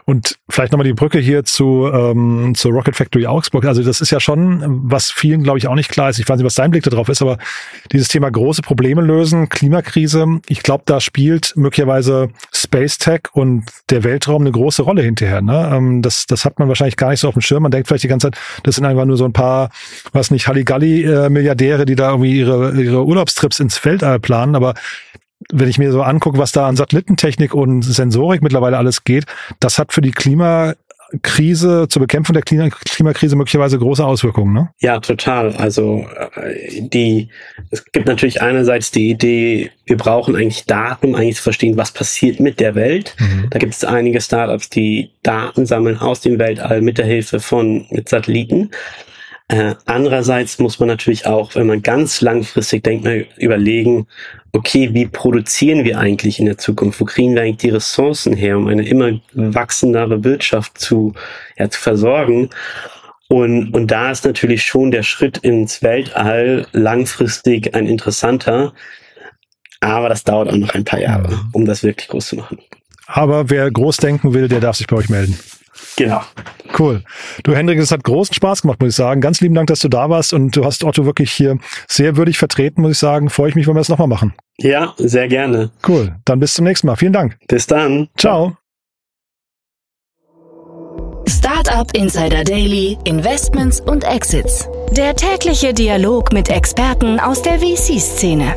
Und 0.06 0.38
vielleicht 0.50 0.72
nochmal 0.72 0.88
die 0.88 0.94
Brücke 0.94 1.20
hier 1.20 1.44
zu, 1.44 1.90
ähm, 1.92 2.54
zur 2.56 2.72
Rocket 2.72 2.96
Factory 2.96 3.26
Augsburg. 3.26 3.66
Also 3.66 3.84
das 3.84 4.02
ist 4.02 4.12
ja 4.12 4.20
schon, 4.20 4.82
was 4.84 5.12
vielen, 5.12 5.44
glaube 5.44 5.58
ich, 5.58 5.68
auch 5.68 5.76
nicht 5.76 5.90
klar 5.90 6.10
ist. 6.10 6.20
Ich 6.20 6.28
weiß 6.28 6.38
nicht, 6.38 6.46
was 6.46 6.56
dein 6.56 6.72
Blick 6.72 6.84
darauf 6.84 7.10
ist, 7.10 7.22
aber 7.22 7.38
dieses 7.92 8.08
Thema 8.08 8.30
große 8.30 8.62
Probleme 8.62 9.02
lösen, 9.02 9.50
Klimakrise, 9.50 10.42
ich 10.48 10.64
glaube, 10.64 10.84
da 10.86 11.00
spielt 11.00 11.54
möglicherweise 11.56 12.30
Space 12.54 12.98
Tech 12.98 13.22
und 13.34 13.66
der 13.90 14.04
Weltraum 14.04 14.42
eine 14.42 14.52
große 14.52 14.82
Rolle 14.82 15.02
hinterher. 15.02 15.42
Ne? 15.42 15.72
Ähm, 15.74 16.02
das, 16.02 16.26
das 16.28 16.46
hat 16.46 16.60
man 16.60 16.68
wahrscheinlich 16.68 16.98
gar 16.98 17.10
nicht 17.10 17.20
so 17.20 17.28
auf 17.28 17.34
dem 17.34 17.42
Schirm. 17.42 17.64
Man 17.64 17.72
denkt 17.72 17.88
vielleicht 17.88 18.04
die 18.04 18.10
ganze 18.10 18.32
Zeit, 18.32 18.40
das 18.64 18.76
sind 18.76 18.86
einfach 18.86 19.06
nur 19.06 19.18
so 19.18 19.26
ein 19.26 19.34
paar, 19.34 19.70
was 20.12 20.32
nicht, 20.32 20.48
Halligalli-Milliardäre, 20.48 21.86
die 21.86 21.96
da 21.96 22.12
irgendwie 22.12 22.40
ihre, 22.40 22.74
ihre 22.82 23.06
Urlaubstrips 23.06 23.60
ins 23.60 23.84
Weltall 23.84 24.20
planen, 24.20 24.56
aber 24.56 24.74
wenn 25.52 25.70
ich 25.70 25.78
mir 25.78 25.92
so 25.92 26.02
angucke, 26.02 26.38
was 26.38 26.52
da 26.52 26.68
an 26.68 26.76
Satellitentechnik 26.76 27.54
und 27.54 27.82
Sensorik 27.82 28.42
mittlerweile 28.42 28.78
alles 28.78 29.04
geht, 29.04 29.26
das 29.60 29.80
hat 29.80 29.94
für 29.94 30.02
die 30.02 30.12
Klimakrise, 30.12 31.88
zur 31.90 32.02
Bekämpfung 32.02 32.34
der 32.34 32.44
Klimakrise 32.44 33.36
möglicherweise 33.36 33.78
große 33.78 34.06
Auswirkungen, 34.06 34.54
ne? 34.54 34.70
Ja, 34.80 35.00
total. 35.00 35.56
Also 35.56 36.06
äh, 36.36 36.82
die, 36.82 37.30
es 37.70 37.84
gibt 37.92 38.08
natürlich 38.08 38.42
einerseits 38.42 38.92
die 38.92 39.10
Idee, 39.10 39.72
wir 39.86 39.98
brauchen 39.98 40.36
eigentlich 40.36 40.66
Daten, 40.66 41.08
um 41.08 41.16
eigentlich 41.16 41.38
zu 41.38 41.44
verstehen, 41.44 41.78
was 41.78 41.92
passiert 41.92 42.40
mit 42.40 42.60
der 42.60 42.76
Welt. 42.76 43.16
Mhm. 43.20 43.48
Da 43.50 43.60
gibt 43.60 43.74
es 43.74 43.84
einige 43.84 44.22
Startups, 44.22 44.70
die 44.70 45.12
Daten 45.24 45.66
sammeln 45.66 45.98
aus 45.98 46.22
dem 46.22 46.40
Weltall 46.40 46.82
mit 46.82 46.98
der 46.98 47.06
Hilfe 47.06 47.40
von 47.40 47.86
mit 47.90 48.10
Satelliten. 48.10 48.72
Äh, 49.50 49.76
andererseits 49.86 50.58
muss 50.60 50.80
man 50.80 50.88
natürlich 50.88 51.26
auch, 51.26 51.54
wenn 51.56 51.68
man 51.68 51.82
ganz 51.82 52.22
langfristig 52.22 52.84
denkt, 52.84 53.04
mal 53.04 53.28
überlegen, 53.38 54.08
okay, 54.54 54.94
wie 54.94 55.08
produzieren 55.08 55.84
wir 55.84 56.00
eigentlich 56.00 56.40
in 56.40 56.46
der 56.46 56.58
Zukunft? 56.58 57.02
Wo 57.02 57.06
kriegen 57.06 57.34
wir 57.34 57.42
eigentlich 57.42 57.58
die 57.58 57.70
Ressourcen 57.70 58.34
her, 58.34 58.58
um 58.58 58.68
eine 58.68 58.88
immer 58.88 59.20
wachsendere 59.34 60.24
Wirtschaft 60.24 60.78
zu, 60.78 61.14
ja, 61.58 61.70
zu 61.70 61.82
versorgen? 61.82 62.50
Und, 63.28 63.74
und 63.74 63.88
da 63.88 64.12
ist 64.12 64.26
natürlich 64.26 64.64
schon 64.64 64.92
der 64.92 65.02
Schritt 65.02 65.40
ins 65.40 65.82
Weltall 65.82 66.68
langfristig 66.72 67.74
ein 67.74 67.88
interessanter. 67.88 68.74
Aber 69.80 70.08
das 70.08 70.24
dauert 70.24 70.50
auch 70.50 70.56
noch 70.56 70.74
ein 70.76 70.86
paar 70.86 71.00
Jahre, 71.00 71.40
um 71.52 71.66
das 71.66 71.84
wirklich 71.84 72.08
groß 72.08 72.28
zu 72.28 72.36
machen. 72.36 72.60
Aber 73.08 73.50
wer 73.50 73.70
groß 73.70 73.98
denken 73.98 74.34
will, 74.34 74.48
der 74.48 74.60
darf 74.60 74.78
sich 74.78 74.88
bei 74.88 74.96
euch 74.96 75.10
melden. 75.10 75.38
Genau. 75.96 76.22
Cool. 76.78 77.04
Du, 77.44 77.56
Hendrik, 77.56 77.80
es 77.80 77.92
hat 77.92 78.04
großen 78.04 78.34
Spaß 78.34 78.64
gemacht, 78.64 78.82
muss 78.82 78.90
ich 78.90 78.96
sagen. 78.96 79.22
Ganz 79.22 79.42
lieben 79.42 79.56
Dank, 79.56 79.68
dass 79.68 79.80
du 79.80 79.90
da 79.90 80.10
warst 80.10 80.34
und 80.34 80.56
du 80.56 80.66
hast 80.66 80.84
Otto 80.84 81.06
wirklich 81.06 81.32
hier 81.32 81.58
sehr 81.88 82.18
würdig 82.18 82.38
vertreten, 82.38 82.82
muss 82.82 82.94
ich 82.94 82.98
sagen. 82.98 83.30
Freue 83.30 83.50
ich 83.50 83.56
mich, 83.56 83.68
wenn 83.68 83.76
wir 83.76 83.80
das 83.80 83.90
nochmal 83.90 84.08
machen. 84.08 84.34
Ja, 84.58 84.94
sehr 84.98 85.28
gerne. 85.28 85.72
Cool. 85.88 86.16
Dann 86.26 86.40
bis 86.40 86.54
zum 86.54 86.66
nächsten 86.66 86.88
Mal. 86.88 86.96
Vielen 86.96 87.14
Dank. 87.14 87.38
Bis 87.48 87.68
dann. 87.68 88.10
Ciao. 88.18 88.58
Startup 91.28 91.90
Insider 91.96 92.44
Daily, 92.44 92.98
Investments 93.06 93.80
und 93.80 94.04
Exits. 94.04 94.68
Der 94.92 95.16
tägliche 95.16 95.74
Dialog 95.74 96.34
mit 96.34 96.50
Experten 96.50 97.20
aus 97.20 97.42
der 97.42 97.60
VC-Szene. 97.60 98.56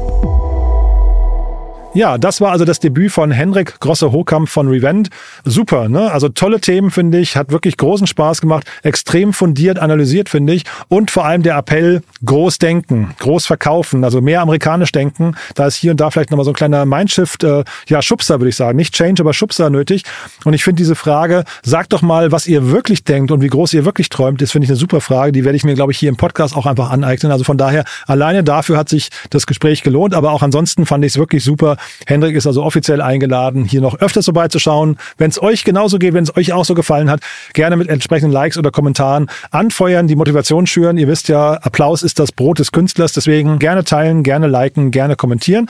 Ja, 1.97 2.19
das 2.19 2.43
war 2.43 2.53
also 2.53 2.67
das 2.67 2.79
Debüt 2.79 3.11
von 3.11 3.31
Henrik 3.31 3.81
Grosse-Hokamp 3.81 4.51
von 4.51 4.69
Revent. 4.69 5.09
Super, 5.47 5.89
ne? 5.89 6.13
Also 6.13 6.29
tolle 6.29 6.61
Themen, 6.61 6.91
finde 6.91 7.19
ich. 7.19 7.39
Hat 7.39 7.51
wirklich 7.51 7.79
großen 7.79 8.07
Spaß 8.07 8.43
gemacht. 8.43 8.67
Extrem 8.83 9.33
fundiert 9.33 9.79
analysiert, 9.79 10.29
finde 10.29 10.53
ich. 10.53 10.65
Und 10.89 11.11
vor 11.11 11.25
allem 11.25 11.43
der 11.43 11.57
Appell, 11.57 12.03
groß 12.23 12.59
denken, 12.59 13.15
groß 13.19 13.47
verkaufen, 13.47 14.05
also 14.05 14.21
mehr 14.21 14.43
amerikanisch 14.43 14.93
denken. 14.93 15.37
Da 15.55 15.69
ist 15.69 15.77
hier 15.77 15.93
und 15.93 15.99
da 15.99 16.11
vielleicht 16.11 16.31
nochmal 16.31 16.45
so 16.45 16.51
ein 16.51 16.55
kleiner 16.55 16.85
Mindshift, 16.85 17.43
äh, 17.45 17.65
ja, 17.89 18.03
Schubser, 18.03 18.41
würde 18.41 18.51
ich 18.51 18.57
sagen. 18.57 18.77
Nicht 18.77 18.93
Change, 18.93 19.23
aber 19.23 19.33
Schubser 19.33 19.71
nötig. 19.71 20.03
Und 20.45 20.53
ich 20.53 20.65
finde 20.65 20.77
diese 20.77 20.97
Frage, 20.97 21.45
sagt 21.63 21.95
doch 21.95 22.03
mal, 22.03 22.31
was 22.31 22.47
ihr 22.47 22.71
wirklich 22.71 23.05
denkt 23.05 23.33
und 23.33 23.41
wie 23.41 23.49
groß 23.49 23.73
ihr 23.73 23.87
wirklich 23.87 24.11
träumt, 24.11 24.43
ist, 24.43 24.53
finde 24.53 24.65
ich, 24.65 24.71
eine 24.71 24.77
super 24.77 25.01
Frage. 25.01 25.33
Die 25.33 25.47
werde 25.47 25.57
ich 25.57 25.65
mir, 25.65 25.73
glaube 25.73 25.93
ich, 25.93 25.99
hier 25.99 26.11
im 26.11 26.19
Podcast 26.19 26.55
auch 26.57 26.67
einfach 26.67 26.91
aneignen. 26.91 27.33
Also 27.33 27.45
von 27.45 27.57
daher, 27.57 27.85
alleine 28.07 28.45
dafür 28.45 28.77
hat 28.77 28.91
sich 28.91 29.09
das 29.31 29.47
Gespräch 29.47 29.83
gelohnt. 29.83 30.13
Aber 30.13 30.33
auch 30.33 30.43
ansonsten 30.43 30.85
fand 30.85 31.03
ich 31.03 31.13
es 31.13 31.19
wirklich 31.19 31.43
super, 31.43 31.79
Hendrik 32.07 32.37
ist 32.37 32.47
also 32.47 32.63
offiziell 32.63 33.01
eingeladen, 33.01 33.65
hier 33.65 33.81
noch 33.81 33.99
öfters 33.99 34.27
vorbeizuschauen. 34.27 34.99
Wenn 35.19 35.31
es 35.31 35.43
euch 35.43 35.65
genauso 35.65 35.99
geht, 35.99 36.15
wenn 36.15 36.25
es 36.25 36.37
euch 36.37 36.53
auch 36.53 36.65
so 36.65 36.75
gefallen 36.75 37.11
hat, 37.11 37.21
gerne 37.53 37.77
mit 37.77 37.89
entsprechenden 37.89 38.33
Likes 38.33 38.59
oder 38.59 38.71
Kommentaren 38.71 39.29
anfeuern, 39.51 40.07
die 40.07 40.17
Motivation 40.17 40.67
schüren. 40.67 40.99
Ihr 40.99 41.09
wisst 41.09 41.29
ja, 41.29 41.55
Applaus 41.55 42.03
ist 42.03 42.19
das 42.19 42.33
Brot 42.33 42.59
des 42.59 42.73
Künstlers, 42.73 43.13
deswegen 43.13 43.59
gerne 43.59 43.85
teilen, 43.85 44.23
gerne 44.23 44.47
liken, 44.47 44.91
gerne 44.91 45.17
kommentieren. 45.17 45.69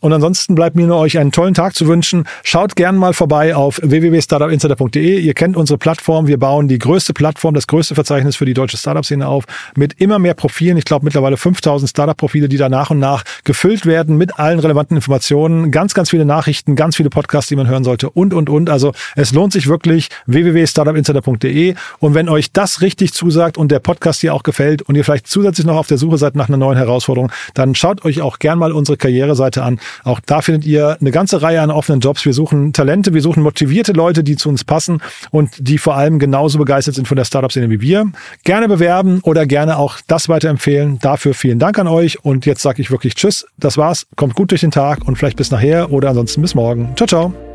Und 0.00 0.12
ansonsten 0.12 0.54
bleibt 0.54 0.76
mir 0.76 0.86
nur 0.86 0.98
euch 0.98 1.18
einen 1.18 1.30
tollen 1.30 1.54
Tag 1.54 1.74
zu 1.74 1.86
wünschen. 1.86 2.24
Schaut 2.42 2.74
gern 2.74 2.96
mal 2.96 3.12
vorbei 3.12 3.54
auf 3.54 3.80
www.startupinsider.de. 3.82 5.20
Ihr 5.20 5.34
kennt 5.34 5.56
unsere 5.56 5.78
Plattform. 5.78 6.26
Wir 6.26 6.38
bauen 6.38 6.68
die 6.68 6.78
größte 6.78 7.12
Plattform, 7.12 7.54
das 7.54 7.66
größte 7.66 7.94
Verzeichnis 7.94 8.36
für 8.36 8.46
die 8.46 8.54
deutsche 8.54 8.76
Startup-Szene 8.76 9.28
auf 9.28 9.44
mit 9.76 10.00
immer 10.00 10.18
mehr 10.18 10.34
Profilen. 10.34 10.78
Ich 10.78 10.86
glaube 10.86 11.04
mittlerweile 11.04 11.36
5000 11.36 11.88
Startup-Profile, 11.88 12.48
die 12.48 12.56
da 12.56 12.68
nach 12.68 12.90
und 12.90 12.98
nach 12.98 13.24
gefüllt 13.44 13.84
werden 13.84 14.16
mit 14.16 14.38
allen 14.38 14.58
relevanten 14.58 14.96
Informationen. 14.96 15.70
Ganz, 15.70 15.94
ganz 15.94 16.10
viele 16.10 16.24
Nachrichten, 16.24 16.76
ganz 16.76 16.96
viele 16.96 17.10
Podcasts, 17.10 17.48
die 17.48 17.56
man 17.56 17.68
hören 17.68 17.84
sollte 17.84 18.08
und, 18.08 18.32
und, 18.32 18.48
und. 18.48 18.70
Also 18.70 18.92
es 19.16 19.32
lohnt 19.32 19.52
sich 19.52 19.66
wirklich 19.66 20.08
www.startupinsider.de. 20.26 21.74
Und 21.98 22.14
wenn 22.14 22.28
euch 22.28 22.52
das 22.52 22.80
richtig 22.80 23.12
zusagt 23.12 23.58
und 23.58 23.70
der 23.70 23.80
Podcast 23.80 24.22
hier 24.22 24.34
auch 24.34 24.42
gefällt 24.42 24.82
und 24.82 24.94
ihr 24.94 25.04
vielleicht 25.04 25.26
zusätzlich 25.26 25.66
noch 25.66 25.76
auf 25.76 25.86
der 25.86 25.98
Suche 25.98 26.16
seid 26.16 26.36
nach 26.36 26.48
einer 26.48 26.56
neuen 26.56 26.78
Herausforderung, 26.78 27.30
dann 27.54 27.74
schaut 27.74 28.04
euch 28.04 28.22
auch 28.22 28.38
gern 28.38 28.58
mal 28.58 28.72
unsere 28.72 28.96
Karriereseite 28.96 29.62
an. 29.62 29.78
Auch 30.04 30.20
da 30.20 30.40
findet 30.40 30.64
ihr 30.64 30.96
eine 31.00 31.10
ganze 31.10 31.42
Reihe 31.42 31.60
an 31.60 31.70
offenen 31.70 32.00
Jobs. 32.00 32.24
Wir 32.24 32.32
suchen 32.32 32.72
Talente, 32.72 33.14
wir 33.14 33.22
suchen 33.22 33.42
motivierte 33.42 33.92
Leute, 33.92 34.24
die 34.24 34.36
zu 34.36 34.48
uns 34.48 34.64
passen 34.64 35.00
und 35.30 35.50
die 35.58 35.78
vor 35.78 35.96
allem 35.96 36.18
genauso 36.18 36.58
begeistert 36.58 36.94
sind 36.94 37.08
von 37.08 37.16
der 37.16 37.24
Startup-Szene 37.24 37.70
wie 37.70 37.80
wir. 37.80 38.10
Gerne 38.44 38.68
bewerben 38.68 39.20
oder 39.22 39.46
gerne 39.46 39.78
auch 39.78 39.98
das 40.06 40.28
weiterempfehlen. 40.28 40.98
Dafür 41.00 41.34
vielen 41.34 41.58
Dank 41.58 41.78
an 41.78 41.88
euch 41.88 42.24
und 42.24 42.46
jetzt 42.46 42.62
sage 42.62 42.82
ich 42.82 42.90
wirklich 42.90 43.14
Tschüss. 43.14 43.46
Das 43.58 43.76
war's. 43.76 44.06
Kommt 44.16 44.34
gut 44.34 44.50
durch 44.50 44.60
den 44.60 44.70
Tag 44.70 45.06
und 45.06 45.16
vielleicht 45.16 45.36
bis 45.36 45.50
nachher 45.50 45.92
oder 45.92 46.10
ansonsten 46.10 46.42
bis 46.42 46.54
morgen. 46.54 46.92
Ciao, 46.96 47.06
ciao. 47.06 47.49